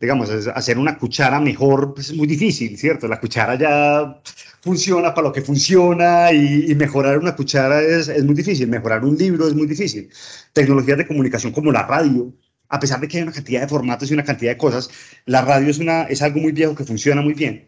Digamos, 0.00 0.30
hacer 0.30 0.78
una 0.78 0.96
cuchara 0.98 1.40
mejor 1.40 1.92
pues 1.94 2.10
es 2.10 2.16
muy 2.16 2.26
difícil, 2.26 2.76
¿cierto? 2.78 3.06
La 3.06 3.20
cuchara 3.20 3.56
ya 3.56 4.20
funciona 4.62 5.12
para 5.14 5.28
lo 5.28 5.32
que 5.32 5.42
funciona 5.42 6.32
y, 6.32 6.70
y 6.70 6.74
mejorar 6.74 7.18
una 7.18 7.36
cuchara 7.36 7.82
es, 7.82 8.08
es, 8.08 8.24
muy 8.24 8.34
difícil, 8.34 8.68
mejorar 8.68 9.04
un 9.04 9.16
libro 9.16 9.46
es 9.46 9.54
muy 9.54 9.66
difícil. 9.66 10.10
Tecnologías 10.52 10.98
de 10.98 11.06
comunicación 11.06 11.52
como 11.52 11.70
la 11.70 11.86
radio, 11.86 12.32
a 12.68 12.80
pesar 12.80 13.00
de 13.00 13.08
que 13.08 13.18
hay 13.18 13.24
una 13.24 13.32
cantidad 13.32 13.60
de 13.60 13.68
formatos 13.68 14.10
y 14.10 14.14
una 14.14 14.24
cantidad 14.24 14.52
de 14.52 14.58
cosas, 14.58 14.90
la 15.26 15.42
radio 15.42 15.68
es, 15.70 15.78
una, 15.78 16.04
es 16.04 16.22
algo 16.22 16.40
muy 16.40 16.52
viejo 16.52 16.74
que 16.74 16.84
funciona 16.84 17.20
muy 17.20 17.34
bien. 17.34 17.66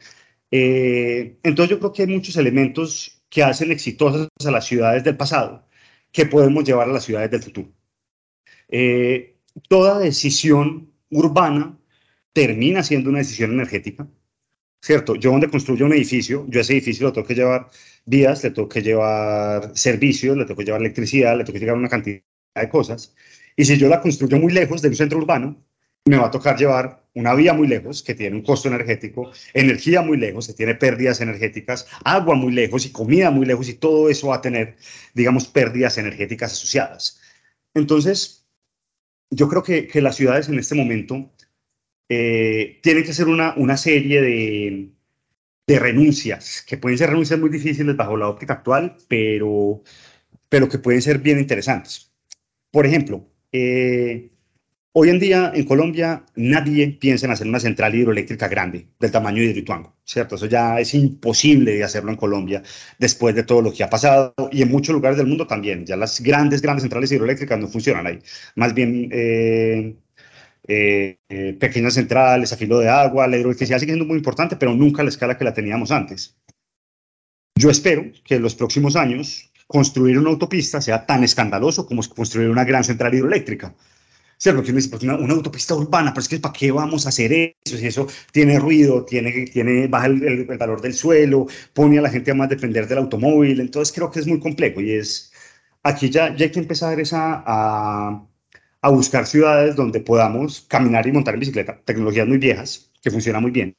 Eh, 0.50 1.38
entonces 1.42 1.70
yo 1.70 1.78
creo 1.78 1.92
que 1.92 2.02
hay 2.02 2.08
muchos 2.08 2.36
elementos 2.36 3.22
que 3.28 3.42
hacen 3.42 3.70
exitosas 3.72 4.28
a 4.46 4.50
las 4.50 4.66
ciudades 4.66 5.04
del 5.04 5.16
pasado 5.16 5.66
que 6.12 6.26
podemos 6.26 6.64
llevar 6.64 6.88
a 6.88 6.92
las 6.92 7.04
ciudades 7.04 7.30
del 7.30 7.42
futuro. 7.42 7.72
Eh, 8.68 9.36
toda 9.68 9.98
decisión 9.98 10.92
urbana 11.10 11.78
termina 12.32 12.82
siendo 12.82 13.10
una 13.10 13.18
decisión 13.18 13.52
energética, 13.52 14.08
¿cierto? 14.80 15.14
Yo 15.16 15.30
donde 15.30 15.50
construyo 15.50 15.86
un 15.86 15.92
edificio, 15.92 16.46
yo 16.48 16.60
ese 16.60 16.74
edificio 16.74 17.06
lo 17.06 17.12
tengo 17.12 17.26
que 17.26 17.34
llevar 17.34 17.68
vías, 18.04 18.42
le 18.42 18.50
tengo 18.50 18.68
que 18.68 18.82
llevar 18.82 19.72
servicios, 19.76 20.36
le 20.36 20.44
tengo 20.44 20.58
que 20.58 20.64
llevar 20.64 20.80
electricidad, 20.80 21.36
le 21.36 21.44
tengo 21.44 21.58
que 21.58 21.64
llevar 21.64 21.78
una 21.78 21.88
cantidad 21.88 22.22
de 22.54 22.68
cosas. 22.68 23.14
Y 23.56 23.64
si 23.64 23.76
yo 23.76 23.88
la 23.88 24.00
construyo 24.00 24.38
muy 24.38 24.52
lejos 24.52 24.82
de 24.82 24.88
un 24.88 24.96
centro 24.96 25.18
urbano, 25.18 25.62
me 26.04 26.16
va 26.16 26.26
a 26.26 26.30
tocar 26.30 26.58
llevar 26.58 27.04
una 27.14 27.34
vía 27.34 27.52
muy 27.52 27.68
lejos, 27.68 28.02
que 28.02 28.14
tiene 28.14 28.36
un 28.36 28.42
costo 28.42 28.68
energético, 28.68 29.30
energía 29.52 30.02
muy 30.02 30.16
lejos, 30.16 30.46
que 30.46 30.54
tiene 30.54 30.74
pérdidas 30.74 31.20
energéticas, 31.20 31.86
agua 32.04 32.34
muy 32.34 32.52
lejos 32.52 32.86
y 32.86 32.92
comida 32.92 33.30
muy 33.30 33.46
lejos, 33.46 33.68
y 33.68 33.74
todo 33.74 34.08
eso 34.08 34.28
va 34.28 34.36
a 34.36 34.40
tener, 34.40 34.76
digamos, 35.14 35.46
pérdidas 35.46 35.98
energéticas 35.98 36.52
asociadas. 36.52 37.20
Entonces, 37.74 38.46
yo 39.30 39.48
creo 39.48 39.62
que, 39.62 39.86
que 39.86 40.00
las 40.00 40.16
ciudades 40.16 40.48
en 40.48 40.58
este 40.58 40.74
momento 40.74 41.30
eh, 42.14 42.80
tiene 42.82 43.02
que 43.04 43.14
ser 43.14 43.28
una, 43.28 43.54
una 43.56 43.76
serie 43.76 44.20
de, 44.20 44.90
de, 45.66 45.78
renuncias, 45.78 46.62
que 46.66 46.76
pueden 46.76 46.98
ser 46.98 47.10
renuncias 47.10 47.40
muy 47.40 47.50
difíciles 47.50 47.96
bajo 47.96 48.16
la 48.16 48.28
óptica 48.28 48.54
actual, 48.54 48.96
pero, 49.08 49.82
pero 50.48 50.68
que 50.68 50.78
pueden 50.78 51.02
ser 51.02 51.18
bien 51.18 51.38
interesantes. 51.38 52.12
Por 52.70 52.86
ejemplo, 52.86 53.28
eh, 53.52 54.32
Hoy 54.94 55.08
en 55.08 55.18
día 55.18 55.50
en 55.54 55.64
Colombia 55.64 56.26
nadie 56.36 56.86
piensa 57.00 57.24
en 57.24 57.32
hacer 57.32 57.46
una 57.46 57.58
central 57.60 57.94
hidroeléctrica 57.94 58.46
grande 58.46 58.88
del 59.00 59.10
tamaño 59.10 59.38
de 59.40 59.48
Hidroituango, 59.48 59.96
¿cierto? 60.04 60.34
Eso 60.34 60.44
ya 60.44 60.78
es 60.80 60.92
imposible 60.92 61.72
de 61.76 61.84
hacerlo 61.84 62.10
en 62.10 62.18
Colombia 62.18 62.62
después 62.98 63.34
de 63.34 63.42
todo 63.42 63.62
lo 63.62 63.72
que 63.72 63.84
ha 63.84 63.88
pasado 63.88 64.34
y 64.50 64.60
en 64.60 64.70
muchos 64.70 64.94
lugares 64.94 65.16
del 65.16 65.28
mundo 65.28 65.46
también. 65.46 65.86
Ya 65.86 65.96
las 65.96 66.20
grandes, 66.20 66.60
grandes 66.60 66.82
centrales 66.82 67.10
hidroeléctricas 67.10 67.58
no 67.58 67.68
funcionan 67.68 68.06
ahí. 68.06 68.18
Más 68.54 68.74
bien 68.74 69.08
eh, 69.12 69.96
eh, 70.66 71.18
eh, 71.28 71.56
pequeñas 71.58 71.94
centrales 71.94 72.52
a 72.52 72.56
filo 72.56 72.78
de 72.78 72.88
agua, 72.88 73.26
la 73.26 73.36
hidroelectricidad 73.36 73.78
sigue 73.78 73.92
siendo 73.92 74.06
muy 74.06 74.16
importante, 74.16 74.56
pero 74.56 74.74
nunca 74.74 75.02
a 75.02 75.04
la 75.04 75.10
escala 75.10 75.36
que 75.36 75.44
la 75.44 75.54
teníamos 75.54 75.90
antes. 75.90 76.36
Yo 77.56 77.70
espero 77.70 78.04
que 78.24 78.36
en 78.36 78.42
los 78.42 78.54
próximos 78.54 78.96
años 78.96 79.50
construir 79.66 80.18
una 80.18 80.30
autopista 80.30 80.80
sea 80.80 81.06
tan 81.06 81.24
escandaloso 81.24 81.86
como 81.86 82.02
construir 82.02 82.50
una 82.50 82.64
gran 82.64 82.84
central 82.84 83.14
hidroeléctrica 83.14 83.74
¿cierto? 84.42 84.60
Porque 84.60 84.72
pues 84.72 85.02
una, 85.04 85.14
autopista 85.14 85.74
urbana, 85.76 86.12
pero 86.12 86.22
es 86.22 86.28
que 86.28 86.40
¿para 86.40 86.52
qué 86.52 86.72
vamos 86.72 87.06
a 87.06 87.10
hacer 87.10 87.32
eso? 87.32 87.76
Si 87.78 87.86
eso 87.86 88.08
tiene 88.32 88.58
ruido, 88.58 89.04
tiene, 89.04 89.46
tiene, 89.46 89.86
baja 89.86 90.06
el, 90.06 90.44
valor 90.58 90.80
del 90.80 90.94
suelo, 90.94 91.46
pone 91.72 91.98
a 91.98 92.02
la 92.02 92.10
gente 92.10 92.32
a 92.32 92.34
más 92.34 92.48
depender 92.48 92.88
del 92.88 92.98
automóvil, 92.98 93.60
entonces 93.60 93.94
creo 93.94 94.10
que 94.10 94.18
es 94.18 94.26
muy 94.26 94.40
complejo 94.40 94.80
y 94.80 94.92
es, 94.92 95.32
aquí 95.84 96.10
ya, 96.10 96.34
ya 96.36 96.46
hay 96.46 96.50
que 96.50 96.58
empezar 96.58 96.98
esa, 96.98 97.44
a, 97.46 98.26
a 98.82 98.90
buscar 98.90 99.26
ciudades 99.26 99.76
donde 99.76 100.00
podamos 100.00 100.62
caminar 100.68 101.06
y 101.06 101.12
montar 101.12 101.34
en 101.34 101.40
bicicleta, 101.40 101.80
tecnologías 101.84 102.28
muy 102.28 102.38
viejas, 102.38 102.92
que 103.00 103.10
funcionan 103.10 103.42
muy 103.42 103.50
bien, 103.50 103.76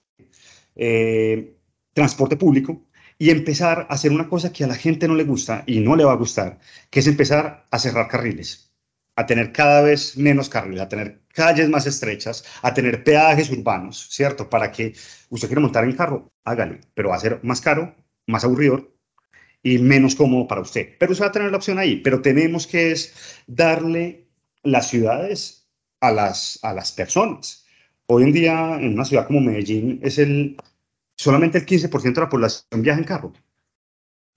eh, 0.76 1.56
transporte 1.94 2.38
público, 2.38 2.86
y 3.20 3.30
empezar 3.30 3.88
a 3.90 3.94
hacer 3.94 4.12
una 4.12 4.28
cosa 4.28 4.52
que 4.52 4.64
a 4.64 4.68
la 4.68 4.76
gente 4.76 5.08
no 5.08 5.16
le 5.16 5.24
gusta 5.24 5.64
y 5.68 5.80
no 5.80 5.96
le 5.96 6.06
va 6.06 6.14
a 6.14 6.16
gustar, 6.16 6.60
que 6.90 7.00
es 7.00 7.08
empezar 7.08 7.68
a 7.70 7.80
cerrar 7.80 8.08
carriles 8.08 8.74
a 9.16 9.26
tener 9.26 9.52
cada 9.52 9.82
vez 9.82 10.18
menos 10.18 10.50
carriles, 10.50 10.82
a 10.82 10.90
tener 10.90 11.22
calles 11.34 11.70
más 11.70 11.86
estrechas, 11.86 12.44
a 12.62 12.74
tener 12.74 13.04
peajes 13.04 13.50
urbanos, 13.52 14.08
¿cierto? 14.10 14.50
Para 14.50 14.72
que 14.72 14.94
usted 15.30 15.48
quiera 15.48 15.62
montar 15.62 15.84
en 15.84 15.96
carro, 15.96 16.32
hágalo, 16.44 16.80
pero 16.94 17.10
va 17.10 17.16
a 17.16 17.20
ser 17.20 17.40
más 17.44 17.62
caro, 17.62 17.96
más 18.28 18.44
aburrido 18.44 18.92
y 19.62 19.78
menos 19.80 20.16
cómodo 20.16 20.48
para 20.48 20.62
usted. 20.62 20.96
Pero 21.00 21.12
usted 21.12 21.26
va 21.26 21.30
a 21.30 21.32
tener 21.32 21.52
la 21.52 21.58
opción 21.58 21.80
ahí, 21.80 21.98
pero 21.98 22.22
tenemos 22.22 22.68
que 22.68 22.92
es 22.92 23.44
darle 23.48 24.28
las 24.64 24.90
ciudades 24.90 25.68
a 26.02 26.12
las, 26.12 26.60
a 26.64 26.74
las 26.74 26.92
personas. 26.92 27.66
Hoy 28.08 28.24
en 28.24 28.34
día, 28.34 28.78
en 28.80 28.94
una 28.94 29.06
ciudad 29.06 29.28
como 29.28 29.42
Medellín, 29.42 30.00
es 30.04 30.18
el, 30.18 30.58
solamente 31.16 31.58
el 31.60 31.66
15% 31.66 32.14
de 32.14 32.22
la 32.22 32.30
población 32.30 32.82
viaja 32.82 33.00
en 33.00 33.06
carro. 33.06 33.34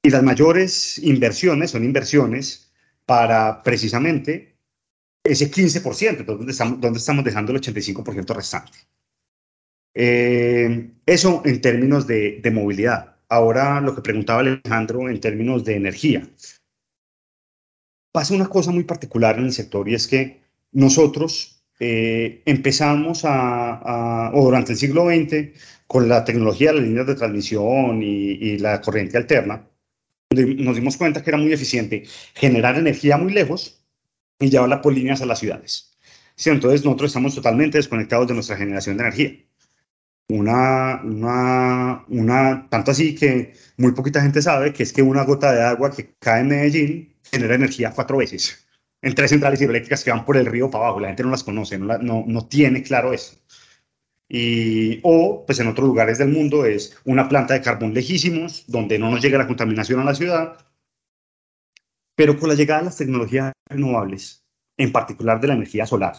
Y 0.02 0.10
las 0.10 0.22
mayores 0.22 0.98
inversiones 0.98 1.72
son 1.72 1.84
inversiones 1.84 2.72
para 3.04 3.62
precisamente 3.62 4.56
ese 5.24 5.50
15%, 5.50 6.24
¿dónde 6.24 6.52
estamos, 6.52 6.80
dónde 6.80 6.98
estamos 6.98 7.24
dejando 7.24 7.52
el 7.52 7.60
85% 7.60 8.34
restante? 8.34 8.78
Eh, 9.94 10.90
eso 11.06 11.42
en 11.44 11.60
términos 11.60 12.06
de, 12.06 12.40
de, 12.42 12.50
movilidad. 12.50 13.16
Ahora 13.28 13.80
lo 13.80 13.94
que 13.94 14.02
preguntaba 14.02 14.40
Alejandro 14.40 15.08
en 15.08 15.20
términos 15.20 15.64
de 15.64 15.76
energía. 15.76 16.28
Pasa 18.16 18.32
una 18.32 18.48
cosa 18.48 18.70
muy 18.70 18.84
particular 18.84 19.38
en 19.38 19.44
el 19.44 19.52
sector 19.52 19.86
y 19.90 19.94
es 19.94 20.06
que 20.06 20.40
nosotros 20.72 21.62
eh, 21.78 22.40
empezamos 22.46 23.26
a, 23.26 24.30
o 24.32 24.42
durante 24.42 24.72
el 24.72 24.78
siglo 24.78 25.04
XX, 25.04 25.50
con 25.86 26.08
la 26.08 26.24
tecnología 26.24 26.70
de 26.70 26.76
las 26.76 26.84
líneas 26.88 27.06
de 27.06 27.14
transmisión 27.14 28.02
y, 28.02 28.30
y 28.40 28.58
la 28.58 28.80
corriente 28.80 29.18
alterna, 29.18 29.68
nos 30.30 30.76
dimos 30.76 30.96
cuenta 30.96 31.22
que 31.22 31.28
era 31.28 31.36
muy 31.36 31.52
eficiente 31.52 32.04
generar 32.32 32.78
energía 32.78 33.18
muy 33.18 33.34
lejos 33.34 33.84
y 34.40 34.48
llevarla 34.48 34.80
por 34.80 34.94
líneas 34.94 35.20
a 35.20 35.26
las 35.26 35.38
ciudades. 35.38 35.94
Sí, 36.36 36.48
entonces 36.48 36.86
nosotros 36.86 37.10
estamos 37.10 37.34
totalmente 37.34 37.76
desconectados 37.76 38.28
de 38.28 38.32
nuestra 38.32 38.56
generación 38.56 38.96
de 38.96 39.02
energía. 39.02 39.36
Una, 40.28 41.00
una, 41.04 42.04
una, 42.08 42.68
tanto 42.68 42.90
así 42.90 43.14
que 43.14 43.54
muy 43.76 43.92
poquita 43.92 44.22
gente 44.22 44.42
sabe 44.42 44.72
que 44.72 44.82
es 44.82 44.92
que 44.92 45.02
una 45.02 45.22
gota 45.24 45.52
de 45.52 45.62
agua 45.62 45.92
que 45.92 46.14
cae 46.18 46.40
en 46.40 46.48
Medellín 46.48 47.14
genera 47.22 47.54
energía 47.54 47.92
cuatro 47.92 48.18
veces 48.18 48.66
en 49.02 49.14
tres 49.14 49.30
centrales 49.30 49.60
hidroeléctricas 49.60 50.02
que 50.02 50.10
van 50.10 50.24
por 50.24 50.36
el 50.36 50.46
río 50.46 50.70
para 50.70 50.86
abajo. 50.86 51.00
La 51.00 51.08
gente 51.08 51.22
no 51.22 51.30
las 51.30 51.44
conoce, 51.44 51.78
no, 51.78 51.98
no, 51.98 52.24
no 52.26 52.46
tiene 52.48 52.82
claro 52.82 53.12
eso. 53.12 53.36
Y, 54.28 54.98
o, 55.04 55.44
pues 55.46 55.60
en 55.60 55.68
otros 55.68 55.86
lugares 55.86 56.18
del 56.18 56.28
mundo 56.28 56.64
es 56.66 56.98
una 57.04 57.28
planta 57.28 57.54
de 57.54 57.60
carbón 57.62 57.94
lejísimos, 57.94 58.64
donde 58.66 58.98
no 58.98 59.10
nos 59.10 59.22
llega 59.22 59.38
la 59.38 59.46
contaminación 59.46 60.00
a 60.00 60.04
la 60.04 60.14
ciudad, 60.14 60.58
pero 62.16 62.36
con 62.38 62.48
la 62.48 62.56
llegada 62.56 62.80
de 62.80 62.86
las 62.86 62.96
tecnologías 62.96 63.52
renovables, 63.68 64.44
en 64.76 64.90
particular 64.90 65.40
de 65.40 65.48
la 65.48 65.54
energía 65.54 65.86
solar, 65.86 66.16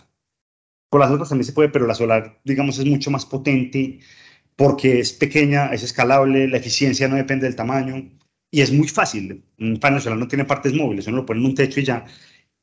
con 0.90 1.02
las 1.02 1.12
otras 1.12 1.30
también 1.30 1.46
se 1.46 1.54
puede, 1.54 1.70
pero 1.70 1.88
la 1.88 1.96
solar, 1.96 2.40
digamos, 2.44 2.80
es 2.80 2.86
mucho 2.86 3.12
más 3.12 3.26
potente 3.26 4.00
porque 4.56 5.00
es 5.00 5.14
pequeña, 5.14 5.68
es 5.74 5.84
escalable, 5.84 6.48
la 6.48 6.58
eficiencia 6.58 7.08
no 7.08 7.16
depende 7.16 7.46
del 7.46 7.56
tamaño 7.56 8.10
y 8.52 8.62
es 8.62 8.72
muy 8.72 8.88
fácil. 8.88 9.44
Un 9.60 9.80
panel 9.80 10.02
solar 10.02 10.18
no 10.20 10.28
tiene 10.28 10.46
partes 10.46 10.74
móviles, 10.74 11.08
uno 11.08 11.18
lo 11.18 11.26
pone 11.26 11.40
en 11.42 11.48
un 11.48 11.56
techo 11.56 11.80
y 11.80 11.86
ya. 11.86 12.06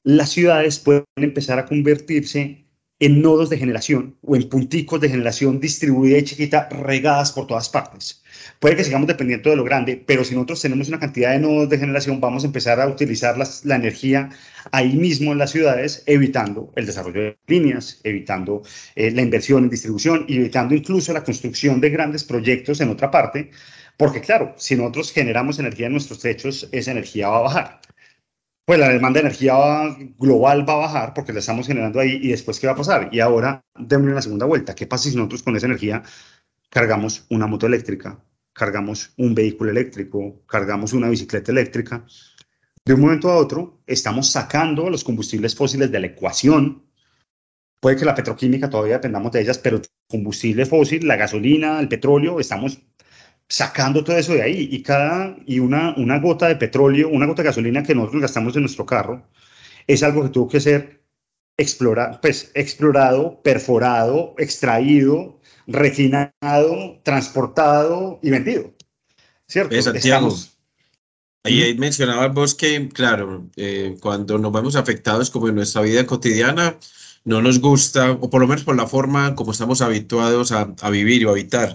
Las 0.05 0.31
ciudades 0.31 0.79
pueden 0.79 1.05
empezar 1.17 1.59
a 1.59 1.67
convertirse 1.67 2.64
en 3.05 3.21
nodos 3.21 3.51
de 3.51 3.59
generación 3.59 4.17
o 4.23 4.35
en 4.35 4.49
punticos 4.49 4.99
de 4.99 5.11
generación 5.11 5.61
distribuida 5.61 6.17
y 6.17 6.25
chiquita 6.25 6.71
regadas 6.71 7.33
por 7.33 7.47
todas 7.47 7.69
partes. 7.69 8.23
Puede 8.61 8.77
que 8.77 8.85
sigamos 8.85 9.09
dependiendo 9.09 9.51
de 9.51 9.57
lo 9.57 9.65
grande, 9.65 10.03
pero 10.07 10.25
si 10.25 10.35
nosotros 10.35 10.63
tenemos 10.63 10.89
una 10.89 11.01
cantidad 11.01 11.33
de 11.33 11.39
nodos 11.39 11.69
de 11.69 11.77
generación, 11.77 12.19
vamos 12.19 12.45
a 12.45 12.47
empezar 12.47 12.81
a 12.81 12.89
utilizar 12.89 13.37
la 13.37 13.77
energía 13.77 14.31
ahí 14.73 14.95
mismo 14.95 15.33
en 15.33 15.39
las 15.39 15.51
ciudades, 15.51 16.03
evitando 16.07 16.73
el 16.77 16.87
desarrollo 16.87 17.21
de 17.21 17.39
líneas, 17.47 18.01
evitando 18.05 18.63
eh, 18.97 19.11
la 19.11 19.21
inversión 19.21 19.65
en 19.65 19.71
distribución 19.71 20.25
evitando 20.27 20.75
incluso 20.75 21.13
la 21.13 21.25
construcción 21.25 21.83
de 21.83 21.91
grandes 21.91 22.25
proyectos 22.25 22.81
en 22.81 22.89
otra 22.89 23.11
parte, 23.11 23.51
porque 23.99 24.23
claro, 24.23 24.55
si 24.57 24.77
nosotros 24.77 25.13
generamos 25.13 25.59
energía 25.59 25.87
en 25.87 25.93
nuestros 25.93 26.21
techos, 26.21 26.69
esa 26.73 26.93
energía 26.93 27.29
va 27.29 27.39
a 27.39 27.43
bajar 27.43 27.81
pues 28.65 28.79
la 28.79 28.89
demanda 28.89 29.21
de 29.21 29.27
energía 29.27 29.55
global 30.19 30.67
va 30.69 30.75
a 30.75 30.77
bajar 30.77 31.15
porque 31.15 31.33
la 31.33 31.41
estamos 31.41 31.67
generando 31.67 32.01
ahí 32.01 32.19
y 32.23 32.29
después 32.29 32.59
qué 32.59 32.67
va 32.67 32.73
a 32.73 32.77
pasar. 32.77 33.11
Y 33.13 33.21
ahora 33.21 33.63
démosle 33.79 34.15
la 34.15 34.23
segunda 34.23 34.47
vuelta. 34.47 34.75
¿Qué 34.75 34.87
pasa 34.87 35.11
si 35.11 35.17
nosotros 35.17 35.43
con 35.43 35.57
esa 35.57 35.67
energía 35.67 36.03
cargamos 36.71 37.27
una 37.29 37.47
moto 37.47 37.67
eléctrica, 37.67 38.25
cargamos 38.53 39.13
un 39.19 39.35
vehículo 39.35 39.71
eléctrico, 39.71 40.43
cargamos 40.47 40.95
una 40.95 41.09
bicicleta 41.11 41.53
eléctrica? 41.53 42.07
De 42.85 42.95
un 42.95 43.01
momento 43.01 43.31
a 43.31 43.37
otro 43.37 43.83
estamos 43.87 44.31
sacando 44.31 44.89
los 44.89 45.05
combustibles 45.05 45.55
fósiles 45.55 45.91
de 45.91 46.01
la 46.01 46.07
ecuación. 46.07 46.87
Puede 47.81 47.97
que 47.97 48.05
la 48.07 48.15
petroquímica 48.15 48.71
todavía 48.71 48.95
dependamos 48.95 49.31
de 49.33 49.43
ellas, 49.43 49.59
pero 49.59 49.83
combustible 50.09 50.65
fósil, 50.65 51.07
la 51.07 51.17
gasolina, 51.17 51.81
el 51.81 51.89
petróleo, 51.89 52.41
estamos 52.41 52.81
sacando 53.55 54.03
todo 54.03 54.17
eso 54.17 54.33
de 54.33 54.43
ahí 54.43 54.69
y 54.69 54.83
cada 54.83 55.37
y 55.47 55.61
una, 55.61 55.95
una 55.97 56.19
gota 56.19 56.49
de 56.49 56.57
petróleo, 56.57 57.09
una 57.09 57.27
gota 57.27 57.43
de 57.43 57.51
gasolina 57.51 57.85
que 57.85 57.95
nosotros 57.95 58.23
gastamos 58.23 58.57
en 58.57 58.63
nuestro 58.63 58.85
carro 58.85 59.29
es 59.87 60.03
algo 60.03 60.25
que 60.25 60.31
tuvo 60.31 60.49
que 60.49 60.61
ser 60.61 61.05
explora, 61.57 62.21
pues, 62.21 62.51
explorado, 62.55 63.41
perforado, 63.43 64.35
extraído, 64.39 65.39
refinado, 65.69 67.01
transportado 67.05 68.19
y 68.25 68.31
vendido. 68.31 68.75
¿Cierto? 69.47 69.81
Santiago, 69.81 70.35
ahí 71.45 71.77
mencionabas 71.79 72.35
vos 72.35 72.57
que, 72.57 72.89
claro, 72.89 73.49
eh, 73.55 73.97
cuando 74.01 74.37
nos 74.37 74.51
vemos 74.51 74.75
afectados 74.75 75.31
como 75.31 75.47
en 75.47 75.55
nuestra 75.55 75.83
vida 75.83 76.05
cotidiana, 76.07 76.77
no 77.23 77.41
nos 77.41 77.61
gusta, 77.61 78.11
o 78.11 78.29
por 78.31 78.41
lo 78.41 78.49
menos 78.49 78.65
por 78.65 78.75
la 78.75 78.89
forma 78.89 79.37
como 79.37 79.53
estamos 79.53 79.81
habituados 79.81 80.51
a, 80.51 80.75
a 80.81 80.91
vivir 80.91 81.25
o 81.25 81.31
habitar 81.31 81.73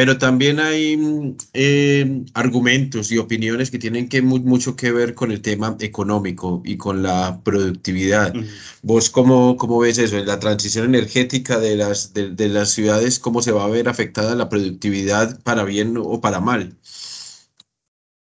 pero 0.00 0.16
también 0.16 0.60
hay 0.60 0.96
mm, 0.96 1.36
eh, 1.52 2.22
argumentos 2.32 3.12
y 3.12 3.18
opiniones 3.18 3.70
que 3.70 3.78
tienen 3.78 4.08
que 4.08 4.22
mucho 4.22 4.74
que 4.74 4.92
ver 4.92 5.12
con 5.12 5.30
el 5.30 5.42
tema 5.42 5.76
económico 5.78 6.62
y 6.64 6.78
con 6.78 7.02
la 7.02 7.42
productividad. 7.44 8.32
¿Vos 8.80 9.10
cómo, 9.10 9.58
cómo, 9.58 9.78
ves 9.78 9.98
eso? 9.98 10.16
En 10.16 10.26
la 10.26 10.40
transición 10.40 10.86
energética 10.86 11.58
de 11.58 11.76
las, 11.76 12.14
de, 12.14 12.48
las 12.48 12.70
ciudades, 12.70 13.18
¿cómo 13.18 13.42
se 13.42 13.52
va 13.52 13.64
a 13.64 13.68
ver 13.68 13.90
afectada 13.90 14.34
la 14.34 14.48
productividad 14.48 15.38
para 15.42 15.64
bien 15.64 15.94
o 15.98 16.18
para 16.22 16.40
mal? 16.40 16.78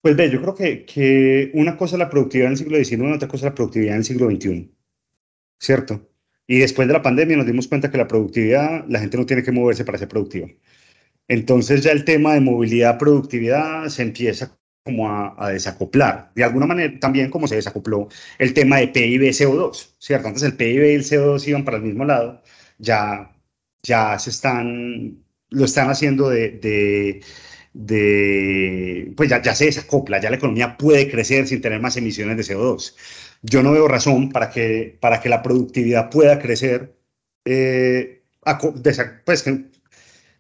Pues 0.02 0.16
ve, 0.16 0.30
yo 0.30 0.44
creo 0.44 0.54
que, 0.54 0.86
que 0.86 1.50
una 1.56 1.76
cosa 1.76 1.96
es 1.96 2.00
la 2.00 2.12
productividad 2.12 2.50
en 2.50 2.52
el 2.52 2.58
siglo 2.60 2.78
XIX, 2.78 3.16
otra 3.16 3.28
cosa 3.28 3.48
es 3.48 3.52
la 3.52 3.56
productividad 3.56 3.94
en 3.94 3.98
el 4.02 4.06
siglo 4.06 4.30
XXI, 4.30 4.72
¿cierto? 5.58 6.08
Y 6.46 6.60
después 6.60 6.88
de 6.88 6.94
la 6.94 7.02
pandemia 7.02 7.36
nos 7.36 7.48
dimos 7.48 7.68
cuenta 7.68 7.90
que 7.90 7.98
la 7.98 8.08
productividad, 8.08 8.86
la 8.88 9.00
gente 9.00 9.18
no 9.18 9.26
tiene 9.26 9.42
que 9.42 9.52
moverse 9.52 9.84
para 9.84 9.98
ser 9.98 10.08
productiva. 10.08 10.48
Entonces 11.28 11.84
ya 11.84 11.92
el 11.92 12.06
tema 12.06 12.34
de 12.34 12.42
movilidad, 12.42 12.98
productividad 12.98 13.88
se 13.90 14.04
empieza 14.04 14.58
como 14.84 15.10
a, 15.10 15.50
desacoplar. 15.52 16.32
De 16.36 16.44
alguna 16.44 16.66
manera 16.66 17.00
también 17.00 17.30
como 17.30 17.48
se 17.48 17.56
desacopló 17.56 18.10
el 18.38 18.54
tema 18.54 18.78
de 18.78 18.90
PIB 18.90 19.22
CO2, 19.32 19.96
¿cierto? 20.00 20.28
Antes 20.28 20.44
el 20.44 20.56
PIB 20.56 20.84
y 20.92 20.96
el 20.96 21.04
CO2 21.04 21.48
iban 21.48 21.66
para 21.66 21.78
el 21.78 21.84
mismo 21.84 22.06
lado, 22.06 22.42
ya, 22.78 23.32
ya 23.84 24.20
se 24.20 24.30
están, 24.30 25.24
lo 25.50 25.66
están 25.66 25.90
haciendo 25.90 26.30
de, 26.30 27.22
pues 29.16 29.30
ya, 29.30 29.42
ya 29.42 29.56
se 29.56 29.66
desacopla, 29.66 30.20
ya 30.20 30.30
la 30.30 30.38
economía 30.38 30.78
puede 30.78 31.10
crecer 31.10 31.48
sin 31.48 31.62
tener 31.62 31.80
más 31.82 31.98
emisiones 31.98 32.38
de 32.38 32.44
CO2. 32.54 32.96
Yo 33.42 33.64
no 33.64 33.72
veo 33.72 33.88
razón 33.88 34.30
para 34.30 34.50
que, 34.50 34.98
para 35.00 35.22
que 35.22 35.30
la 35.30 35.42
productividad 35.44 36.10
pueda 36.10 36.40
crecer 36.40 36.96
eh, 37.46 38.24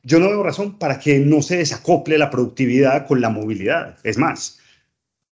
yo 0.03 0.19
no 0.19 0.27
veo 0.27 0.43
razón 0.43 0.77
para 0.77 0.99
que 0.99 1.19
no 1.19 1.41
se 1.41 1.57
desacople 1.57 2.17
la 2.17 2.29
productividad 2.29 3.07
con 3.07 3.21
la 3.21 3.29
movilidad. 3.29 3.97
Es 4.03 4.17
más, 4.17 4.59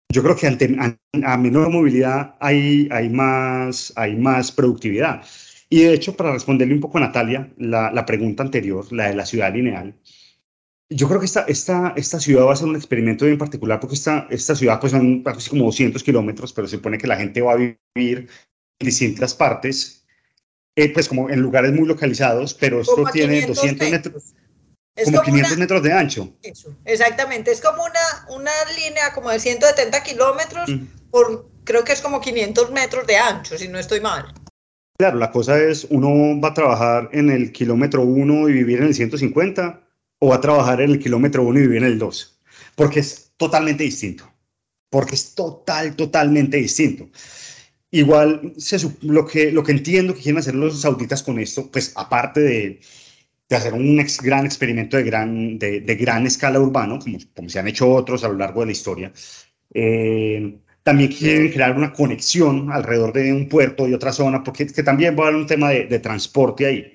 yo 0.10 0.22
creo 0.24 0.36
que 0.36 0.48
ante, 0.48 0.76
a, 1.24 1.38
menor 1.38 1.70
movilidad 1.70 2.36
hay, 2.40 2.88
hay, 2.92 3.10
más, 3.10 3.94
hay 3.96 4.16
más 4.16 4.52
productividad. 4.52 5.24
Y 5.70 5.82
de 5.82 5.94
hecho, 5.94 6.16
para 6.16 6.32
responderle 6.32 6.74
un 6.74 6.82
poco 6.82 6.98
a 6.98 7.02
Natalia, 7.02 7.52
la, 7.58 7.92
la 7.92 8.06
pregunta 8.06 8.44
anterior, 8.44 8.92
la 8.92 9.10
de 9.10 9.16
la 9.16 9.26
ciudad 9.26 9.54
lineal, 9.54 9.96
yo 10.90 11.08
creo 11.08 11.20
que 11.20 11.26
esta, 11.26 11.42
esta, 11.48 11.94
esta 11.98 12.20
ciudad 12.20 12.46
va 12.46 12.54
a 12.54 12.56
ser 12.56 12.68
un 12.68 12.76
experimento 12.76 13.26
bien 13.26 13.38
particular 13.38 13.80
porque 13.80 13.96
esta, 13.96 14.28
esta 14.30 14.56
ciudad 14.56 14.80
pues 14.80 14.92
son 14.92 15.22
casi 15.22 15.50
como 15.50 15.66
200 15.66 16.02
kilómetros, 16.02 16.54
pero 16.54 16.68
se 16.68 16.78
supone 16.78 16.98
que 16.98 17.08
la 17.08 17.18
gente 17.18 17.42
va 17.42 17.54
a 17.54 17.56
vivir 17.56 17.78
en 17.96 18.86
distintas 18.86 19.34
partes, 19.34 20.06
eh, 20.76 20.94
pues 20.94 21.10
como 21.10 21.30
en 21.30 21.42
lugares 21.42 21.74
muy 21.74 21.88
localizados, 21.88 22.54
pero 22.54 22.82
esto 22.82 23.04
tiene 23.12 23.46
200 23.46 23.92
metros. 23.92 24.34
Como, 25.06 25.22
500 25.22 25.58
metros 25.58 25.84
de 25.84 25.94
ancho. 25.94 26.34
Eso, 26.42 26.76
exactamente. 26.86 27.52
Es 27.52 27.62
como 27.62 27.84
una, 27.84 28.36
una 28.36 28.52
línea 28.78 29.14
como 29.14 29.30
de 29.30 29.40
170 29.40 30.04
kilómetros 30.04 30.70
por, 31.12 31.50
creo 31.64 31.84
que 31.84 31.94
es 31.94 32.02
como 32.02 32.20
500 32.20 32.72
metros 32.72 33.06
de 33.06 33.18
ancho, 33.18 33.58
si 33.58 33.68
no 33.68 33.78
estoy 33.78 34.02
mal. 34.02 34.34
Claro, 34.98 35.20
la 35.20 35.32
cosa 35.32 35.62
es, 35.62 35.86
uno 35.92 36.42
va 36.42 36.50
a 36.50 36.54
trabajar 36.54 37.10
en 37.14 37.30
el 37.30 37.52
kilómetro 37.52 38.02
1 38.02 38.50
y 38.50 38.54
vivir 38.54 38.80
en 38.80 38.86
el 38.86 38.96
150 38.96 39.84
o 40.20 40.30
va 40.30 40.36
a 40.36 40.42
trabajar 40.42 40.82
en 40.82 40.90
el 40.92 41.00
kilómetro 41.00 41.44
1 41.44 41.60
y 41.60 41.62
vivir 41.62 41.78
en 41.78 41.84
el 41.84 42.00
2, 42.00 42.40
porque 42.76 43.02
es 43.02 43.32
totalmente 43.38 43.84
distinto, 43.84 44.28
porque 44.90 45.14
es 45.14 45.36
total, 45.36 45.96
totalmente 45.96 46.58
distinto. 46.58 47.08
Igual 47.92 48.54
lo, 49.02 49.26
que, 49.28 49.52
lo 49.52 49.64
que 49.64 49.72
entiendo 49.72 50.16
que 50.16 50.22
quieren 50.22 50.40
hacer 50.40 50.56
los 50.56 50.82
sauditas 50.82 51.22
con 51.22 51.40
esto, 51.40 51.70
pues 51.72 51.94
aparte 51.96 52.40
de, 52.40 52.82
de 53.50 53.56
hacer 53.56 53.74
un 53.74 53.98
gran 54.24 54.46
experimento 54.46 54.98
de 54.98 55.04
gran, 55.04 55.58
de, 55.60 55.82
de, 55.82 55.96
gran 55.96 56.26
escala 56.28 56.60
urbano, 56.60 57.00
como, 57.00 57.18
como 57.36 57.50
se 57.50 57.60
han 57.60 57.68
hecho 57.68 57.90
otros 57.90 58.24
a 58.24 58.30
lo 58.30 58.36
largo 58.36 58.62
de 58.62 58.66
la 58.68 58.72
historia, 58.74 59.12
eh, 59.74 60.60
también 60.84 61.12
quieren 61.12 61.52
crear 61.52 61.76
una 61.78 61.94
conexión 61.94 62.72
alrededor 62.72 63.14
de 63.14 63.34
un 63.34 63.50
puerto 63.50 63.88
y 63.88 63.94
otra 63.94 64.14
zona, 64.14 64.44
porque 64.44 64.68
que 64.68 64.84
también 64.84 65.16
va 65.18 65.26
a 65.26 65.28
haber 65.28 65.42
un 65.42 65.48
tema 65.48 65.70
de, 65.70 65.86
de 65.86 66.00
transporte 66.00 66.66
ahí. 66.66 66.94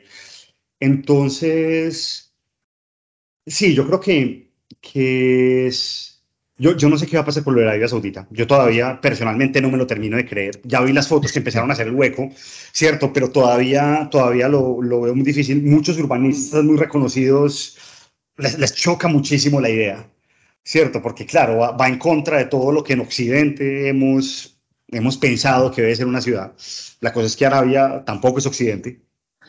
Entonces, 0.81 2.33
Sí, 3.47 3.75
yo 3.75 3.87
creo 3.87 4.01
que, 4.01 4.53
que 4.81 5.67
es... 5.67 6.12
Yo, 6.63 6.77
yo 6.77 6.89
no 6.89 6.97
sé 6.97 7.09
qué 7.09 7.17
va 7.17 7.23
a 7.23 7.27
pasar 7.27 7.43
con 7.43 7.57
lo 7.57 7.61
de 7.61 7.67
Arabia 7.67 7.89
Saudita. 7.89 8.29
Yo 8.31 8.47
todavía 8.47 9.01
personalmente 9.01 9.61
no 9.61 9.69
me 9.69 9.77
lo 9.77 9.85
termino 9.89 10.17
de 10.17 10.25
creer. 10.25 10.61
Ya 10.63 10.81
vi 10.81 10.93
las 10.93 11.09
fotos 11.09 11.33
que 11.33 11.41
empezaron 11.41 11.69
a 11.69 11.73
hacer 11.73 11.89
el 11.89 11.95
hueco, 11.95 12.31
¿cierto? 12.73 13.13
Pero 13.13 13.33
todavía, 13.33 14.07
todavía 14.13 14.49
lo, 14.49 14.81
lo 14.81 15.01
veo 15.01 15.13
muy 15.13 15.25
difícil. 15.25 15.61
Muchos 15.65 15.99
urbanistas 15.99 16.63
muy 16.63 16.77
reconocidos 16.77 17.77
les, 18.37 18.61
les 18.61 18.75
choca 18.77 19.09
muchísimo 19.09 19.61
la 19.61 19.71
idea, 19.71 20.09
¿cierto? 20.65 21.03
Porque 21.03 21.27
claro, 21.27 21.57
va, 21.59 21.73
va, 21.73 21.89
en 21.89 21.99
contra 21.99 22.39
de 22.39 22.45
todo 22.45 22.71
lo 22.71 22.85
que 22.85 22.93
en 22.93 23.01
Occidente 23.01 23.89
hemos, 23.89 24.57
hemos 24.87 25.17
pensado 25.17 25.73
que 25.73 25.83
debe 25.83 25.97
ser 25.97 26.07
una 26.07 26.21
ciudad. 26.21 26.53
La 27.01 27.13
cosa 27.13 27.27
es 27.27 27.37
que 27.37 27.45
Arabia 27.45 28.05
tampoco 28.07 28.39
es 28.39 28.47
Occidente, 28.47 29.01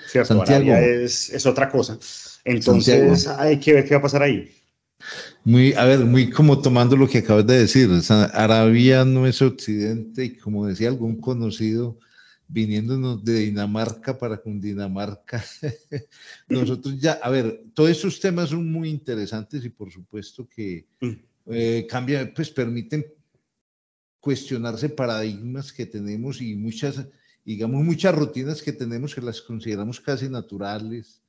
¿cierto? 0.08 0.42
Arabia 0.42 0.82
es, 0.82 1.30
es 1.30 1.46
otra 1.46 1.70
cosa. 1.70 2.00
Entonces 2.44 3.28
hay 3.28 3.60
que 3.60 3.74
ver 3.74 3.86
qué 3.86 3.94
va 3.94 4.00
a 4.00 4.02
pasar 4.02 4.24
ahí. 4.24 4.63
Muy, 5.44 5.74
a 5.74 5.86
ver, 5.86 6.00
muy 6.00 6.30
como 6.30 6.62
tomando 6.62 6.96
lo 6.96 7.08
que 7.08 7.20
acabas 7.20 7.46
de 7.46 7.60
decir, 7.60 7.90
Arabia 8.34 9.04
no 9.04 9.28
es 9.28 9.42
occidente 9.42 10.26
y 10.26 10.38
como 10.38 10.68
decía 10.68 10.88
algún 10.88 11.20
conocido, 11.20 11.98
viniéndonos 12.48 13.24
de 13.24 13.40
Dinamarca 13.40 14.18
para 14.18 14.38
con 14.38 14.62
Dinamarca, 14.62 15.44
nosotros 16.48 17.00
ya, 17.00 17.14
a 17.14 17.30
ver, 17.30 17.64
todos 17.74 17.90
esos 17.90 18.20
temas 18.20 18.50
son 18.50 18.72
muy 18.72 18.90
interesantes 18.90 19.66
y 19.66 19.70
por 19.70 19.92
supuesto 19.92 20.48
que 20.48 20.86
mm. 21.02 21.12
eh, 21.48 21.88
cambian, 21.90 22.32
pues 22.34 22.52
permiten 22.52 23.06
cuestionarse 24.20 24.88
paradigmas 24.88 25.74
que 25.74 25.86
tenemos 25.86 26.42
y 26.42 26.56
muchas, 26.56 27.06
digamos, 27.44 27.84
muchas 27.84 28.16
rutinas 28.16 28.62
que 28.62 28.72
tenemos 28.72 29.16
que 29.16 29.22
las 29.22 29.42
consideramos 29.42 30.00
casi 30.00 30.30
naturales 30.30 31.23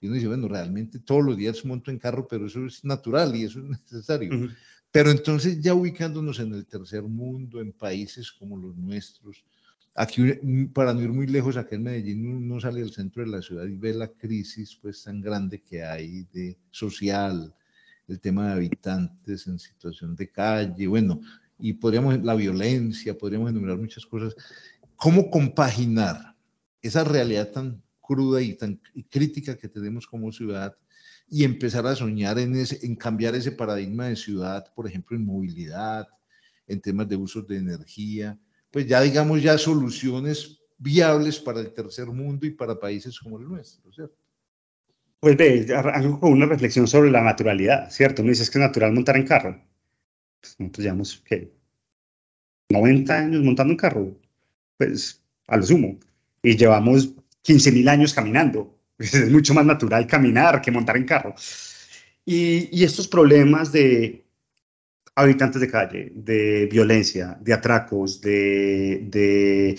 y 0.00 0.06
uno 0.06 0.14
dice, 0.14 0.28
bueno, 0.28 0.48
realmente 0.48 1.00
todos 1.00 1.24
los 1.24 1.36
días 1.36 1.64
monto 1.64 1.90
en 1.90 1.98
carro, 1.98 2.26
pero 2.28 2.46
eso 2.46 2.66
es 2.66 2.84
natural 2.84 3.34
y 3.34 3.44
eso 3.44 3.58
es 3.58 3.64
necesario. 3.64 4.50
Pero 4.90 5.10
entonces 5.10 5.60
ya 5.60 5.74
ubicándonos 5.74 6.38
en 6.40 6.54
el 6.54 6.66
tercer 6.66 7.02
mundo, 7.02 7.60
en 7.60 7.72
países 7.72 8.30
como 8.32 8.56
los 8.56 8.76
nuestros, 8.76 9.44
aquí 9.94 10.32
para 10.72 10.94
no 10.94 11.02
ir 11.02 11.10
muy 11.10 11.26
lejos, 11.26 11.56
aquí 11.56 11.74
en 11.74 11.82
Medellín 11.82 12.26
uno 12.26 12.60
sale 12.60 12.80
del 12.80 12.92
centro 12.92 13.24
de 13.24 13.30
la 13.30 13.42
ciudad 13.42 13.66
y 13.66 13.76
ve 13.76 13.92
la 13.92 14.08
crisis 14.08 14.78
pues 14.80 15.02
tan 15.02 15.20
grande 15.20 15.60
que 15.60 15.82
hay 15.82 16.24
de 16.32 16.56
social, 16.70 17.54
el 18.06 18.20
tema 18.20 18.46
de 18.46 18.52
habitantes 18.52 19.46
en 19.46 19.58
situación 19.58 20.14
de 20.16 20.30
calle, 20.30 20.86
bueno, 20.86 21.20
y 21.58 21.72
podríamos, 21.72 22.22
la 22.22 22.34
violencia, 22.34 23.18
podríamos 23.18 23.50
enumerar 23.50 23.76
muchas 23.76 24.06
cosas. 24.06 24.34
¿Cómo 24.96 25.30
compaginar 25.30 26.36
esa 26.80 27.04
realidad 27.04 27.50
tan 27.50 27.82
cruda 28.08 28.40
y 28.40 28.54
tan 28.54 28.80
crítica 29.10 29.58
que 29.58 29.68
tenemos 29.68 30.06
como 30.06 30.32
ciudad 30.32 30.74
y 31.28 31.44
empezar 31.44 31.86
a 31.86 31.94
soñar 31.94 32.38
en, 32.38 32.56
ese, 32.56 32.84
en 32.86 32.96
cambiar 32.96 33.34
ese 33.34 33.52
paradigma 33.52 34.06
de 34.06 34.16
ciudad, 34.16 34.64
por 34.74 34.86
ejemplo, 34.86 35.14
en 35.14 35.26
movilidad, 35.26 36.08
en 36.66 36.80
temas 36.80 37.06
de 37.06 37.16
usos 37.16 37.46
de 37.46 37.58
energía, 37.58 38.38
pues 38.70 38.86
ya 38.86 39.02
digamos 39.02 39.42
ya 39.42 39.58
soluciones 39.58 40.62
viables 40.78 41.38
para 41.38 41.60
el 41.60 41.74
tercer 41.74 42.06
mundo 42.06 42.46
y 42.46 42.50
para 42.50 42.78
países 42.80 43.18
como 43.20 43.38
el 43.38 43.46
nuestro, 43.46 43.92
¿cierto? 43.92 44.16
Pues 45.20 45.36
ve, 45.36 45.66
hago 45.74 46.28
una 46.28 46.46
reflexión 46.46 46.86
sobre 46.86 47.10
la 47.10 47.22
naturalidad, 47.22 47.90
¿cierto? 47.90 48.22
Me 48.22 48.30
dices 48.30 48.50
que 48.50 48.58
es 48.58 48.64
natural 48.64 48.92
montar 48.92 49.16
en 49.16 49.26
carro. 49.26 49.60
Pues 50.40 50.54
nosotros 50.58 50.84
llevamos, 50.84 51.22
¿qué? 51.26 51.52
90 52.70 53.18
años 53.18 53.42
montando 53.42 53.72
en 53.72 53.78
carro, 53.78 54.16
pues 54.76 55.22
a 55.48 55.56
lo 55.56 55.62
sumo. 55.64 55.98
Y 56.42 56.56
llevamos 56.56 57.14
15.000 57.44 57.88
años 57.88 58.14
caminando. 58.14 58.74
Es 58.98 59.30
mucho 59.30 59.54
más 59.54 59.64
natural 59.64 60.08
caminar 60.08 60.60
que 60.60 60.72
montar 60.72 60.96
en 60.96 61.04
carro. 61.04 61.34
Y, 62.24 62.68
y, 62.76 62.82
estos 62.82 63.06
problemas 63.06 63.70
de 63.70 64.28
habitantes 65.18 65.60
de 65.60 65.70
calle, 65.70 66.12
de 66.14 66.66
violencia, 66.70 67.36
de 67.40 67.52
atracos, 67.52 68.20
de, 68.20 69.76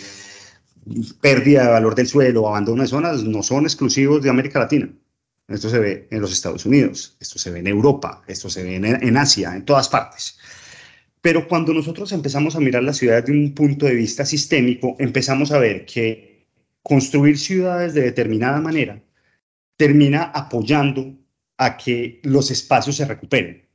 pérdida 1.21 1.63
de 1.63 1.69
valor 1.69 1.95
del 1.95 2.07
suelo, 2.07 2.47
abandono 2.47 2.81
de 2.81 2.89
zonas, 2.89 3.23
no 3.23 3.41
son 3.41 3.63
exclusivos 3.63 4.21
de 4.21 4.29
América 4.29 4.59
Latina. 4.59 4.89
Esto 5.47 5.69
se 5.69 5.79
ve 5.79 6.07
en 6.11 6.21
los 6.21 6.31
Estados 6.31 6.65
Unidos, 6.65 7.15
esto 7.19 7.39
se 7.39 7.51
ve 7.51 7.59
en 7.59 7.67
Europa, 7.67 8.21
esto 8.27 8.49
se 8.49 8.63
ve 8.63 8.75
en, 8.75 8.85
en 8.85 9.17
Asia, 9.17 9.55
en 9.55 9.63
todas 9.65 9.87
partes. 9.87 10.37
Pero 11.21 11.47
cuando 11.47 11.73
nosotros 11.73 12.11
empezamos 12.11 12.55
a 12.55 12.59
mirar 12.59 12.83
la 12.83 12.93
ciudad 12.93 13.21
desde 13.21 13.33
un 13.33 13.53
punto 13.53 13.85
de 13.85 13.95
vista 13.95 14.25
sistémico, 14.25 14.95
empezamos 14.99 15.51
a 15.51 15.59
ver 15.59 15.85
que 15.85 16.28
construir 16.83 17.37
ciudades 17.37 17.93
de 17.93 18.01
determinada 18.01 18.59
manera 18.61 19.01
termina 19.77 20.23
apoyando 20.23 21.17
a 21.57 21.77
que 21.77 22.19
los 22.23 22.51
espacios 22.51 22.95
se 22.95 23.05
recuperen. 23.05 23.67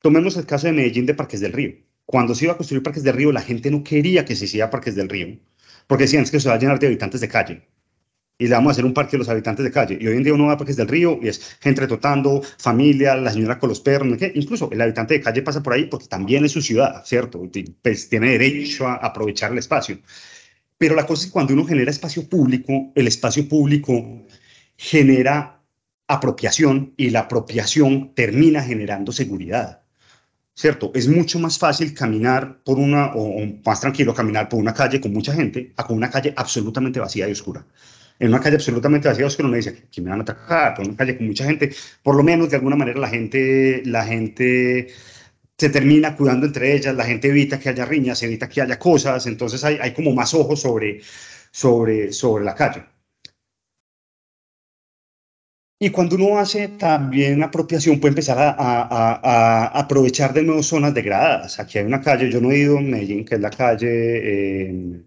Tomemos 0.00 0.36
el 0.36 0.46
caso 0.46 0.66
de 0.66 0.72
Medellín 0.72 1.06
de 1.06 1.14
Parques 1.14 1.40
del 1.40 1.52
Río. 1.52 1.74
Cuando 2.04 2.34
se 2.34 2.44
iba 2.44 2.54
a 2.54 2.56
construir 2.56 2.82
Parques 2.82 3.02
del 3.02 3.16
Río, 3.16 3.32
la 3.32 3.42
gente 3.42 3.70
no 3.70 3.82
quería 3.82 4.24
que 4.24 4.36
se 4.36 4.44
hiciera 4.44 4.70
Parques 4.70 4.94
del 4.94 5.08
Río, 5.08 5.38
porque 5.86 6.04
decían 6.04 6.24
que 6.24 6.38
se 6.38 6.48
va 6.48 6.54
a 6.54 6.58
llenar 6.58 6.78
de 6.78 6.86
habitantes 6.86 7.20
de 7.20 7.28
calle. 7.28 7.68
Y 8.38 8.48
le 8.48 8.54
vamos 8.54 8.70
a 8.70 8.72
hacer 8.72 8.84
un 8.84 8.92
parque 8.92 9.12
de 9.12 9.18
los 9.18 9.28
habitantes 9.30 9.64
de 9.64 9.70
calle. 9.70 9.98
Y 9.98 10.06
hoy 10.06 10.16
en 10.18 10.22
día 10.22 10.34
uno 10.34 10.46
va 10.46 10.52
a 10.52 10.56
Parques 10.58 10.76
del 10.76 10.88
Río 10.88 11.18
y 11.22 11.28
es 11.28 11.56
gente 11.60 11.86
trotando, 11.86 12.42
familia, 12.58 13.16
la 13.16 13.32
señora 13.32 13.58
con 13.58 13.70
los 13.70 13.80
perros, 13.80 14.18
incluso 14.34 14.70
el 14.70 14.80
habitante 14.80 15.14
de 15.14 15.20
calle 15.22 15.42
pasa 15.42 15.62
por 15.62 15.72
ahí 15.72 15.86
porque 15.86 16.06
también 16.06 16.44
es 16.44 16.52
su 16.52 16.60
ciudad, 16.60 17.02
¿cierto? 17.04 17.42
Pues 17.82 18.08
tiene 18.10 18.32
derecho 18.32 18.86
a 18.86 18.96
aprovechar 18.96 19.52
el 19.52 19.58
espacio. 19.58 19.98
Pero 20.78 20.94
la 20.94 21.06
cosa 21.06 21.22
es 21.22 21.26
que 21.26 21.32
cuando 21.32 21.54
uno 21.54 21.64
genera 21.64 21.90
espacio 21.90 22.28
público, 22.28 22.92
el 22.94 23.06
espacio 23.06 23.48
público 23.48 24.26
genera 24.76 25.62
apropiación 26.06 26.92
y 26.96 27.10
la 27.10 27.20
apropiación 27.20 28.14
termina 28.14 28.62
generando 28.62 29.12
seguridad. 29.12 29.82
¿Cierto? 30.54 30.90
Es 30.94 31.06
mucho 31.06 31.38
más 31.38 31.58
fácil 31.58 31.92
caminar 31.92 32.62
por 32.64 32.78
una, 32.78 33.12
o 33.14 33.44
más 33.64 33.80
tranquilo 33.80 34.14
caminar 34.14 34.48
por 34.48 34.58
una 34.58 34.72
calle 34.72 35.00
con 35.02 35.12
mucha 35.12 35.34
gente, 35.34 35.72
a 35.76 35.84
con 35.86 35.96
una 35.96 36.10
calle 36.10 36.32
absolutamente 36.34 36.98
vacía 36.98 37.28
y 37.28 37.32
oscura. 37.32 37.66
En 38.18 38.28
una 38.28 38.40
calle 38.40 38.56
absolutamente 38.56 39.06
vacía 39.06 39.24
y 39.24 39.26
oscura 39.26 39.48
uno 39.48 39.56
dice, 39.56 39.84
que 39.92 40.00
me 40.00 40.08
van 40.08 40.20
a 40.20 40.22
atacar? 40.22 40.74
Por 40.74 40.86
una 40.86 40.96
calle 40.96 41.18
con 41.18 41.26
mucha 41.26 41.44
gente, 41.44 41.74
por 42.02 42.14
lo 42.14 42.22
menos 42.22 42.48
de 42.48 42.56
alguna 42.56 42.76
manera 42.76 42.98
la 42.98 43.08
gente, 43.08 43.82
la 43.84 44.04
gente 44.06 44.88
se 45.58 45.70
termina 45.70 46.16
cuidando 46.16 46.46
entre 46.46 46.74
ellas, 46.74 46.94
la 46.94 47.04
gente 47.04 47.28
evita 47.28 47.58
que 47.58 47.70
haya 47.70 47.84
riñas, 47.84 48.22
evita 48.22 48.48
que 48.48 48.60
haya 48.62 48.78
cosas, 48.78 49.26
entonces 49.26 49.64
hay, 49.64 49.78
hay 49.80 49.94
como 49.94 50.12
más 50.12 50.34
ojos 50.34 50.60
sobre, 50.60 51.00
sobre, 51.50 52.12
sobre 52.12 52.44
la 52.44 52.54
calle. 52.54 52.84
Y 55.78 55.90
cuando 55.90 56.16
uno 56.16 56.38
hace 56.38 56.68
también 56.68 57.42
apropiación, 57.42 58.00
puede 58.00 58.12
empezar 58.12 58.38
a, 58.38 59.78
aprovechar 59.78 60.32
de 60.32 60.42
nuevo 60.42 60.62
zonas 60.62 60.94
degradadas. 60.94 61.60
Aquí 61.60 61.78
hay 61.78 61.84
una 61.84 62.00
calle, 62.00 62.30
yo 62.30 62.40
no 62.40 62.50
he 62.50 62.58
ido 62.58 62.78
en 62.78 62.90
Medellín, 62.90 63.24
que 63.26 63.34
es 63.34 63.40
la 63.42 63.50
calle, 63.50 63.88
eh, 63.90 65.02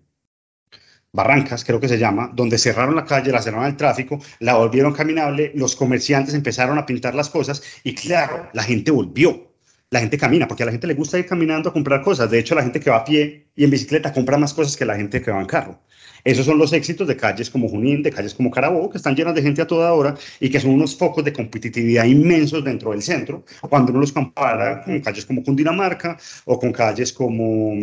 Barrancas, 1.12 1.66
creo 1.66 1.80
que 1.80 1.88
se 1.88 1.98
llama, 1.98 2.32
donde 2.36 2.60
cerraron 2.60 2.96
la 2.96 3.06
calle, 3.06 3.32
la 3.32 3.42
cerraron 3.42 3.66
al 3.66 3.78
tráfico, 3.78 4.20
la 4.40 4.56
volvieron 4.58 4.94
caminable, 4.94 5.52
los 5.56 5.76
comerciantes 5.76 6.36
empezaron 6.36 6.78
a 6.78 6.86
pintar 6.86 7.16
las 7.16 7.30
cosas 7.30 7.64
y 7.84 7.96
claro, 7.96 8.50
la 8.54 8.64
gente 8.64 8.92
volvió. 8.92 9.49
La 9.91 9.99
gente 9.99 10.17
camina, 10.17 10.47
porque 10.47 10.63
a 10.63 10.65
la 10.67 10.71
gente 10.71 10.86
le 10.86 10.93
gusta 10.93 11.17
ir 11.17 11.25
caminando 11.25 11.69
a 11.69 11.73
comprar 11.73 12.04
cosas. 12.04 12.30
De 12.30 12.38
hecho, 12.38 12.54
la 12.54 12.62
gente 12.62 12.80
que 12.80 12.91
va 12.91 12.97
a 12.97 13.04
pie 13.04 13.47
y 13.56 13.63
en 13.63 13.71
bicicleta 13.71 14.13
compra 14.13 14.38
más 14.38 14.54
cosas 14.54 14.78
que 14.78 14.86
la 14.86 14.95
gente 14.95 15.21
que 15.21 15.32
va 15.32 15.41
en 15.41 15.47
carro. 15.47 15.80
Esos 16.23 16.45
son 16.45 16.58
los 16.58 16.73
éxitos 16.73 17.08
de 17.08 17.15
calles 17.15 17.49
como 17.49 17.67
Junín, 17.69 18.04
de 18.04 18.12
calles 18.12 18.34
como 18.34 18.52
Carabobo, 18.52 18.89
que 18.89 18.97
están 18.97 19.15
llenas 19.15 19.36
de 19.36 19.41
gente 19.41 19.62
a 19.62 19.67
toda 19.67 19.93
hora 19.93 20.15
y 20.39 20.49
que 20.49 20.60
son 20.60 20.71
unos 20.71 20.95
focos 20.95 21.23
de 21.23 21.34
competitividad 21.34 22.06
inmensos 22.06 22.63
dentro 22.63 22.91
del 22.91 23.02
centro, 23.02 23.45
cuando 23.62 23.91
uno 23.91 24.02
los 24.02 24.12
compara 24.12 24.84
con 24.84 24.99
calles 25.02 25.25
como 25.25 25.43
Cundinamarca 25.43 26.17
o 26.45 26.60
con 26.60 26.71
calles 26.71 27.13
como, 27.13 27.73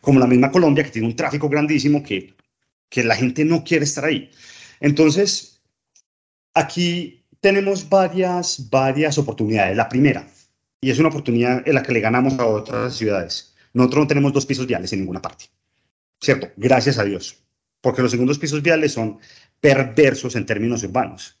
como 0.00 0.18
la 0.20 0.26
misma 0.26 0.50
Colombia, 0.50 0.84
que 0.84 0.90
tiene 0.90 1.08
un 1.08 1.16
tráfico 1.16 1.48
grandísimo 1.48 2.02
que, 2.02 2.34
que 2.88 3.04
la 3.04 3.16
gente 3.16 3.44
no 3.44 3.62
quiere 3.64 3.84
estar 3.84 4.04
ahí. 4.04 4.30
Entonces, 4.80 5.62
aquí 6.52 7.24
tenemos 7.40 7.88
varias, 7.88 8.68
varias 8.70 9.18
oportunidades. 9.18 9.76
La 9.76 9.88
primera, 9.88 10.26
y 10.84 10.90
es 10.90 10.98
una 10.98 11.08
oportunidad 11.08 11.66
en 11.66 11.74
la 11.74 11.82
que 11.82 11.92
le 11.92 12.00
ganamos 12.00 12.38
a 12.38 12.46
otras 12.46 12.94
ciudades. 12.94 13.54
Nosotros 13.72 14.04
no 14.04 14.06
tenemos 14.06 14.32
dos 14.32 14.46
pisos 14.46 14.66
viales 14.66 14.92
en 14.92 15.00
ninguna 15.00 15.22
parte. 15.22 15.46
¿Cierto? 16.20 16.48
Gracias 16.56 16.98
a 16.98 17.04
Dios 17.04 17.44
porque 17.84 18.00
los 18.00 18.10
segundos 18.10 18.38
pisos 18.38 18.62
viales 18.62 18.94
son 18.94 19.18
perversos 19.60 20.34
en 20.36 20.46
términos 20.46 20.82
urbanos. 20.82 21.38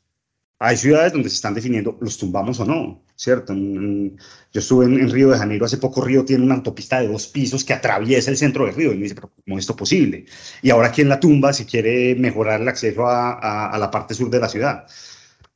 Hay 0.58 0.76
ciudades 0.76 1.14
donde 1.14 1.30
se 1.30 1.36
están 1.36 1.54
definiendo 1.54 1.96
los 2.00 2.18
tumbamos 2.18 2.60
o 2.60 2.66
no, 2.66 3.02
¿cierto? 3.16 3.54
yo 3.54 4.60
estuve 4.60 4.84
en, 4.84 5.10
Río 5.10 5.30
de 5.30 5.38
Janeiro 5.38 5.64
hace 5.64 5.78
poco, 5.78 6.02
Río 6.02 6.24
tiene 6.24 6.44
una 6.44 6.54
autopista 6.54 7.00
de 7.00 7.08
dos 7.08 7.26
pisos 7.26 7.64
que 7.64 7.72
atraviesa 7.72 8.30
el 8.30 8.36
centro 8.36 8.66
del 8.66 8.74
río 8.74 8.92
y 8.92 8.96
me 8.96 9.04
dice, 9.04 9.14
pero 9.14 9.32
¿cómo 9.42 9.56
es 9.58 9.62
esto 9.62 9.74
posible? 9.74 10.26
Y 10.62 10.70
ahora 10.70 10.92
quién 10.92 11.08
la 11.08 11.18
tumba 11.18 11.52
si 11.52 11.64
quiere 11.64 12.14
mejorar 12.14 12.60
el 12.60 12.68
acceso 12.68 13.06
a, 13.06 13.70
a, 13.70 13.78
la 13.78 13.90
parte 13.90 14.14
sur 14.14 14.30
de 14.30 14.40
la 14.40 14.48
ciudad. 14.48 14.86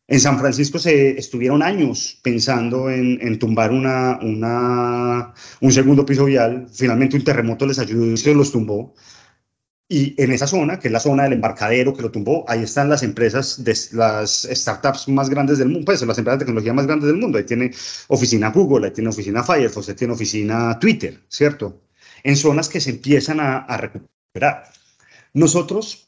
En 0.09 0.21
San 0.21 0.38
Francisco 0.38 0.79
se 0.79 1.18
estuvieron 1.18 1.62
años 1.62 2.18
pensando 2.23 2.90
en, 2.90 3.18
en 3.21 3.38
tumbar 3.38 3.71
una, 3.71 4.18
una, 4.23 5.35
un 5.61 5.73
segundo 5.73 6.05
piso 6.05 6.25
vial, 6.25 6.66
finalmente 6.73 7.16
un 7.16 7.25
terremoto 7.25 7.66
les 7.66 7.79
ayudó 7.79 8.07
y 8.07 8.16
se 8.16 8.35
los 8.35 8.51
tumbó 8.51 8.94
y 9.90 10.14
en 10.23 10.33
esa 10.33 10.47
zona, 10.47 10.79
que 10.79 10.88
es 10.88 10.92
la 10.92 11.01
zona 11.01 11.23
del 11.25 11.33
embarcadero 11.33 11.94
que 11.94 12.03
lo 12.03 12.11
tumbó, 12.11 12.44
ahí 12.47 12.62
están 12.62 12.90
las 12.90 13.03
empresas, 13.03 13.64
de, 13.64 13.75
las 13.92 14.47
startups 14.51 15.09
más 15.09 15.31
grandes 15.31 15.59
del 15.59 15.68
mundo, 15.68 15.87
pues 15.87 16.03
las 16.03 16.18
empresas 16.18 16.38
de 16.38 16.44
tecnología 16.44 16.75
más 16.75 16.87
grandes 16.87 17.07
del 17.09 17.16
mundo. 17.16 17.38
Ahí 17.38 17.44
tiene 17.44 17.71
oficina 18.09 18.51
Google, 18.51 18.87
ahí 18.87 18.92
tiene 18.92 19.09
oficina 19.09 19.42
Firefox, 19.42 19.88
ahí 19.88 19.94
tiene 19.94 20.12
oficina 20.12 20.79
Twitter, 20.79 21.23
¿cierto? 21.29 21.81
En 22.23 22.37
zonas 22.37 22.68
que 22.68 22.81
se 22.81 22.90
empiezan 22.90 23.40
a, 23.40 23.59
a 23.61 23.77
recuperar. 23.79 24.64
Nosotros, 25.33 26.08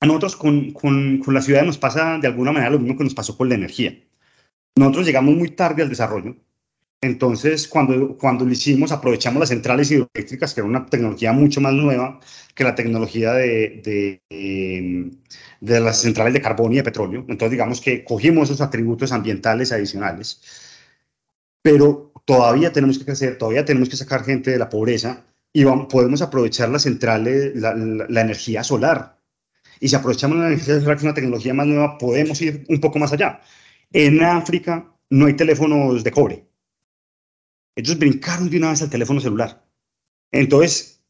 a 0.00 0.06
nosotros 0.06 0.36
con, 0.36 0.72
con, 0.72 1.18
con 1.18 1.34
la 1.34 1.42
ciudad 1.42 1.64
nos 1.64 1.78
pasa 1.78 2.18
de 2.18 2.26
alguna 2.28 2.52
manera 2.52 2.70
lo 2.70 2.78
mismo 2.78 2.96
que 2.96 3.04
nos 3.04 3.14
pasó 3.14 3.36
con 3.36 3.48
la 3.48 3.54
energía. 3.54 3.98
Nosotros 4.76 5.06
llegamos 5.06 5.36
muy 5.36 5.50
tarde 5.50 5.82
al 5.82 5.88
desarrollo 5.88 6.36
entonces, 7.02 7.66
cuando, 7.66 8.16
cuando 8.18 8.44
lo 8.44 8.52
hicimos, 8.52 8.92
aprovechamos 8.92 9.40
las 9.40 9.48
centrales 9.48 9.90
hidroeléctricas, 9.90 10.52
que 10.52 10.60
era 10.60 10.68
una 10.68 10.84
tecnología 10.86 11.32
mucho 11.32 11.60
más 11.62 11.72
nueva 11.72 12.20
que 12.54 12.64
la 12.64 12.74
tecnología 12.74 13.32
de, 13.32 13.80
de, 14.28 15.10
de, 15.60 15.80
las 15.80 16.02
centrales 16.02 16.34
de 16.34 16.42
carbón 16.42 16.72
y 16.72 16.76
de 16.76 16.82
petróleo. 16.84 17.24
Entonces, 17.28 17.52
digamos 17.52 17.80
que 17.80 18.04
cogimos 18.04 18.50
esos 18.50 18.60
atributos 18.60 19.12
ambientales 19.12 19.72
adicionales, 19.72 20.42
pero 21.62 22.12
todavía 22.26 22.72
tenemos 22.72 22.98
que 22.98 23.06
crecer, 23.06 23.38
todavía 23.38 23.64
tenemos 23.64 23.88
que 23.88 23.96
sacar 23.96 24.24
gente 24.24 24.50
de 24.50 24.58
la 24.58 24.68
pobreza 24.68 25.24
y 25.52 25.64
vamos, 25.64 25.86
podemos 25.90 26.20
aprovechar 26.22 26.68
las 26.68 26.82
centrales, 26.82 27.56
la, 27.56 27.74
la, 27.74 28.20
energía 28.20 28.62
solar. 28.62 29.19
Y 29.80 29.88
si 29.88 29.96
aprovechamos 29.96 30.38
la 30.38 30.48
que 30.48 30.56
es 30.56 31.02
una 31.02 31.14
tecnología 31.14 31.54
más 31.54 31.66
nueva, 31.66 31.98
podemos 31.98 32.40
ir 32.42 32.64
un 32.68 32.80
poco 32.80 32.98
más 32.98 33.12
allá. 33.12 33.40
En 33.92 34.22
África 34.22 34.94
no 35.08 35.26
hay 35.26 35.34
teléfonos 35.34 36.04
de 36.04 36.10
cobre 36.12 36.50
ellos 37.80 37.98
brincaron 37.98 38.50
de 38.50 38.58
una 38.58 38.70
vez 38.70 38.82
al 38.82 38.90
teléfono 38.90 39.20
celular. 39.20 39.64
Entonces, 40.32 41.02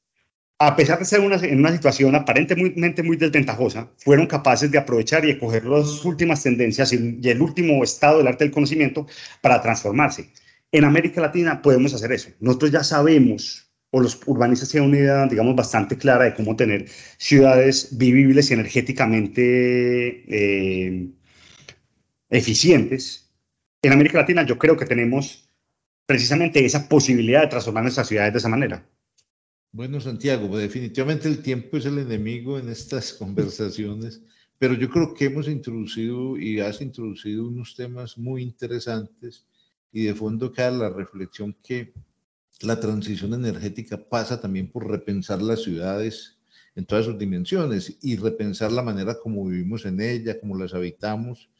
a 0.59 0.77
pesar 0.77 0.99
de 0.99 1.05
ser 1.05 1.21
una, 1.21 1.37
en 1.37 1.59
una 1.59 1.73
situación 1.73 2.15
aparentemente 2.15 3.03
muy 3.03 3.17
desventajosa, 3.17 3.91
fueron 3.97 4.27
capaces 4.27 4.71
de 4.71 4.79
aprovechar 4.79 5.25
y 5.25 5.29
de 5.29 5.39
coger 5.39 5.65
las 5.65 6.05
últimas 6.05 6.43
tendencias 6.43 6.93
y, 6.93 7.21
el 7.23 7.43
último 7.43 7.83
estado 7.83 8.19
del 8.19 8.29
arte 8.29 8.45
del 8.45 8.53
conocimiento 8.53 9.07
para 9.41 9.61
transformarse. 9.61 10.31
En 10.73 10.85
América 10.85 11.21
Latina 11.21 11.61
podemos 11.63 11.95
hacer 11.95 12.13
eso. 12.13 12.31
Nosotros 12.41 12.71
ya 12.71 12.85
sabemos, 12.85 13.70
o 13.91 14.01
los 14.01 14.21
urbanistas 14.27 14.69
tienen 14.69 14.91
una 14.91 14.99
idea, 14.99 15.27
digamos, 15.27 15.57
bastante 15.57 15.99
clara 15.99 16.25
de 16.25 16.35
cómo 16.35 16.55
tener 16.57 16.89
ciudades 17.19 17.97
vivibles 17.97 18.51
y 18.51 18.55
energéticamente 18.55 20.25
eh, 20.29 21.09
eficientes. 22.29 23.31
En 23.83 23.93
América 23.93 24.19
Latina 24.19 24.45
yo 24.45 24.59
creo 24.59 24.77
que 24.77 24.87
tenemos 24.87 25.49
precisamente 26.07 26.65
esa 26.65 26.89
posibilidad 26.89 27.43
de 27.43 27.49
transformar 27.49 27.85
nuestras 27.85 28.09
ciudades 28.09 28.33
de 28.33 28.39
esa 28.39 28.49
manera. 28.49 28.87
Bueno, 29.73 30.01
Santiago, 30.01 30.57
definitivamente 30.59 31.29
el 31.29 31.43
tiempo 31.43 31.77
es 31.77 31.87
el 31.87 31.99
enemigo 31.99 32.59
en 32.59 32.69
estas 32.69 33.13
conversaciones, 33.19 34.23
pero 34.59 34.75
yo 34.75 34.91
creo 34.91 35.15
que 35.15 35.27
hemos 35.27 35.49
introducido 35.49 36.37
y 36.37 36.61
has 36.61 36.81
introducido 36.81 37.47
unos 37.49 37.75
temas 37.75 38.19
muy 38.19 38.43
interesantes 38.43 39.47
y 39.93 40.05
de 40.05 40.15
fondo 40.15 40.53
queda 40.53 40.71
la 40.71 40.91
reflexión 40.91 41.57
que 41.63 41.93
la 42.61 42.79
transición 42.79 43.35
energética 43.35 43.97
pasa 44.09 44.41
también 44.41 44.71
por 44.71 44.89
repensar 44.89 45.43
las 45.43 45.63
ciudades 45.63 46.39
en 46.75 46.85
todas 46.87 47.07
sus 47.07 47.19
dimensiones 47.19 47.99
y 48.03 48.17
repensar 48.17 48.73
la 48.73 48.83
manera 48.83 49.19
como 49.19 49.45
vivimos 49.47 49.85
en 49.87 50.01
ella, 50.01 50.39
cómo 50.41 50.57
las 50.57 50.75
habitamos 50.75 51.51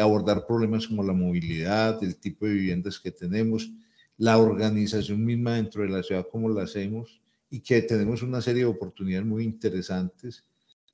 abordar 0.00 0.46
problemas 0.46 0.86
como 0.86 1.02
la 1.02 1.12
movilidad, 1.12 2.02
el 2.02 2.16
tipo 2.16 2.46
de 2.46 2.52
viviendas 2.52 2.98
que 2.98 3.10
tenemos, 3.10 3.70
la 4.18 4.38
organización 4.38 5.24
misma 5.24 5.54
dentro 5.54 5.82
de 5.82 5.88
la 5.88 6.02
ciudad, 6.02 6.26
como 6.30 6.48
la 6.48 6.62
hacemos, 6.62 7.20
y 7.50 7.60
que 7.60 7.82
tenemos 7.82 8.22
una 8.22 8.40
serie 8.40 8.62
de 8.62 8.68
oportunidades 8.68 9.26
muy 9.26 9.44
interesantes. 9.44 10.44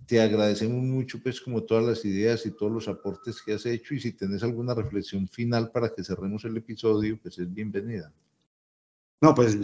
Te 0.07 0.21
agradecemos 0.21 0.83
mucho, 0.83 1.21
pues, 1.23 1.41
como 1.41 1.63
todas 1.63 1.85
las 1.85 2.05
ideas 2.05 2.45
y 2.47 2.51
todos 2.51 2.73
los 2.73 2.89
aportes 2.89 3.41
que 3.43 3.55
has 3.55 3.67
hecho, 3.67 3.95
y 3.95 4.01
si 4.01 4.13
tenés 4.13 4.43
alguna 4.43 4.75
reflexión 4.75 5.29
final 5.29 5.71
para 5.71 5.95
que 5.95 6.05
cerremos 6.05 6.45
el 6.45 6.57
episodio, 6.57 7.19
pues 7.21 7.39
es 7.39 7.53
bienvenida. 7.53 8.13
No, 9.23 9.37
pues, 9.37 9.57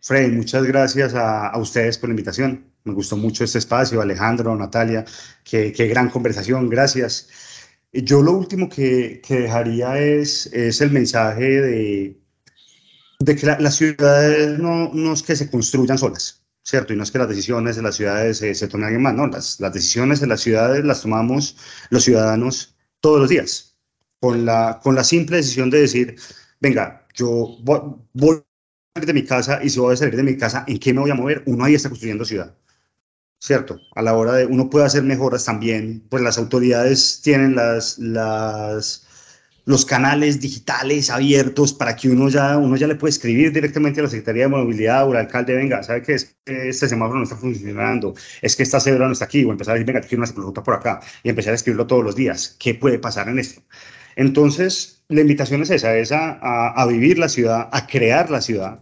Freddy, 0.00 0.32
muchas 0.32 0.64
gracias 0.64 1.14
a, 1.14 1.48
a 1.48 1.58
ustedes 1.58 1.98
por 1.98 2.08
la 2.08 2.14
invitación. 2.14 2.66
Me 2.82 2.92
gustó 2.92 3.16
mucho 3.16 3.44
este 3.44 3.58
espacio, 3.58 4.00
Alejandro, 4.02 4.56
Natalia, 4.56 5.04
qué, 5.44 5.72
qué 5.72 5.86
gran 5.86 6.10
conversación, 6.10 6.68
gracias. 6.68 7.28
Yo 7.92 8.22
lo 8.22 8.32
último 8.32 8.68
que, 8.68 9.22
dejaría 9.28 10.00
es, 10.00 10.46
es 10.52 10.80
el 10.80 10.90
mensaje 10.90 11.44
de, 11.44 12.20
de 13.20 13.36
que 13.36 13.46
las 13.46 13.76
ciudades 13.76 14.58
no, 14.58 14.90
no, 14.92 15.12
es 15.12 15.22
que 15.22 15.36
se 15.36 15.48
construyan 15.48 15.96
solas, 15.96 16.44
¿cierto? 16.64 16.92
Y 16.92 16.96
no 16.96 17.04
es 17.04 17.12
que 17.12 17.18
las 17.18 17.28
decisiones 17.28 17.76
de 17.76 17.82
las 17.82 17.94
ciudades 17.94 18.38
se, 18.38 18.52
se 18.52 18.66
tomen 18.66 18.86
alguien 18.86 19.02
más, 19.02 19.14
no, 19.14 19.28
las, 19.28 19.60
las 19.60 19.72
decisiones 19.72 20.20
de 20.20 20.26
las 20.26 20.40
ciudades 20.40 20.84
las 20.84 21.02
tomamos 21.02 21.56
los 21.90 22.02
ciudadanos 22.02 22.76
todos 22.98 23.20
los 23.20 23.28
días, 23.28 23.76
con 24.18 24.44
la, 24.44 24.80
con 24.82 24.96
la 24.96 25.04
simple 25.04 25.36
decisión 25.36 25.70
de 25.70 25.82
decir, 25.82 26.16
venga, 26.60 27.06
yo 27.14 27.58
voy, 27.62 27.80
voy 28.12 28.43
salir 28.94 29.06
de 29.08 29.14
mi 29.14 29.24
casa 29.26 29.60
y 29.60 29.70
si 29.70 29.80
voy 29.80 29.94
a 29.94 29.96
salir 29.96 30.14
de 30.14 30.22
mi 30.22 30.36
casa, 30.36 30.64
¿en 30.68 30.78
qué 30.78 30.94
me 30.94 31.00
voy 31.00 31.10
a 31.10 31.14
mover? 31.14 31.42
Uno 31.46 31.64
ahí 31.64 31.74
está 31.74 31.88
construyendo 31.88 32.24
ciudad. 32.24 32.54
¿cierto? 33.40 33.80
A 33.96 34.02
la 34.02 34.16
hora 34.16 34.34
de 34.34 34.46
uno 34.46 34.70
puede 34.70 34.86
hacer 34.86 35.02
mejoras 35.02 35.44
también, 35.44 36.02
pues 36.08 36.22
las 36.22 36.38
autoridades 36.38 37.20
tienen 37.22 37.56
las, 37.56 37.98
los 39.66 39.84
canales 39.84 40.40
digitales 40.40 41.10
abiertos 41.10 41.72
para 41.74 41.96
que 41.96 42.08
uno 42.08 42.28
ya, 42.28 42.56
uno 42.56 42.76
ya 42.76 42.86
le 42.86 42.94
puede 42.94 43.10
escribir 43.10 43.52
directamente 43.52 44.00
a 44.00 44.04
la 44.04 44.08
Secretaría 44.10 44.44
de 44.44 44.48
Movilidad 44.48 45.08
o 45.08 45.10
al 45.10 45.18
alcalde, 45.18 45.54
venga, 45.56 45.82
¿sabe 45.82 46.02
que 46.02 46.14
este 46.14 46.88
semáforo 46.88 47.18
no 47.18 47.24
está 47.24 47.36
funcionando? 47.36 48.14
Es 48.40 48.54
que 48.56 48.62
esta 48.62 48.80
cebra 48.80 49.06
no 49.06 49.12
está 49.12 49.24
aquí, 49.26 49.44
o 49.44 49.50
empezar 49.50 49.72
a 49.72 49.74
decir, 49.74 49.92
venga, 49.92 50.00
quiero 50.06 50.20
una 50.20 50.28
ciclorruta 50.28 50.62
por 50.62 50.74
acá, 50.74 51.00
y 51.24 51.28
empezar 51.30 51.52
a 51.52 51.56
escribirlo 51.56 51.86
todos 51.86 52.04
los 52.04 52.14
días. 52.16 52.56
¿Qué 52.60 52.74
puede 52.74 52.98
pasar 53.00 53.28
en 53.28 53.40
esto? 53.40 53.60
Entonces, 54.16 55.02
la 55.08 55.20
invitación 55.20 55.62
es 55.62 55.70
esa, 55.70 55.96
es 55.96 56.12
a, 56.12 56.86
vivir 56.88 57.18
la 57.18 57.28
ciudad, 57.28 57.68
a 57.72 57.86
crear 57.86 58.30
la 58.30 58.40
ciudad. 58.40 58.80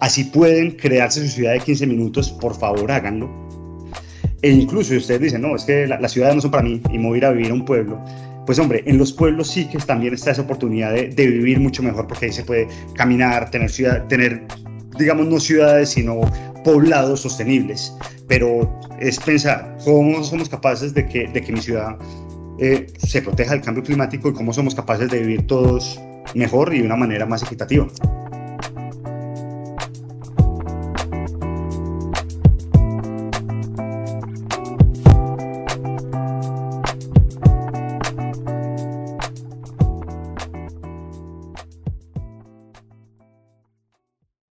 Así 0.00 0.24
pueden 0.24 0.72
crearse 0.72 1.20
su 1.20 1.28
ciudad 1.28 1.52
de 1.52 1.60
15 1.60 1.86
minutos, 1.86 2.30
por 2.30 2.58
favor 2.58 2.90
háganlo 2.90 3.46
e 4.42 4.50
incluso 4.50 4.90
si 4.90 4.98
ustedes 4.98 5.20
dicen, 5.20 5.42
no, 5.42 5.56
es 5.56 5.64
que 5.64 5.86
las 5.86 6.12
ciudades 6.12 6.36
no 6.36 6.40
son 6.42 6.50
para 6.50 6.62
mí 6.62 6.80
y 6.90 6.98
me 6.98 7.08
voy 7.08 7.16
a 7.16 7.18
ir 7.18 7.24
a 7.24 7.30
vivir 7.32 7.50
a 7.50 7.54
un 7.54 7.64
pueblo, 7.64 8.00
pues 8.44 8.58
hombre, 8.58 8.82
en 8.86 8.98
los 8.98 9.12
pueblos 9.12 9.50
sí 9.50 9.66
que 9.66 9.78
también 9.78 10.14
está 10.14 10.30
esa 10.30 10.42
oportunidad 10.42 10.92
de, 10.92 11.08
de, 11.08 11.26
vivir 11.26 11.58
mucho 11.58 11.82
mejor 11.82 12.06
porque 12.06 12.26
ahí 12.26 12.32
se 12.32 12.44
puede 12.44 12.68
caminar, 12.94 13.50
tener 13.50 13.70
ciudad, 13.70 14.06
tener, 14.06 14.46
digamos, 14.98 15.26
no 15.26 15.40
ciudades, 15.40 15.90
sino 15.90 16.20
poblados 16.62 17.20
sostenibles. 17.20 17.92
Pero 18.28 18.72
es 19.00 19.18
pensar 19.18 19.76
cómo 19.84 20.22
somos 20.22 20.48
capaces 20.48 20.94
de 20.94 21.08
que, 21.08 21.26
de 21.28 21.40
que 21.40 21.52
mi 21.52 21.60
ciudad 21.60 21.96
eh, 22.58 22.86
se 22.98 23.22
proteja 23.22 23.52
del 23.52 23.62
cambio 23.62 23.82
climático 23.82 24.28
y 24.28 24.32
cómo 24.32 24.52
somos 24.52 24.74
capaces 24.74 25.10
de 25.10 25.20
vivir 25.20 25.46
todos 25.46 26.00
mejor 26.34 26.74
y 26.74 26.80
de 26.80 26.86
una 26.86 26.96
manera 26.96 27.26
más 27.26 27.42
equitativa. 27.42 27.86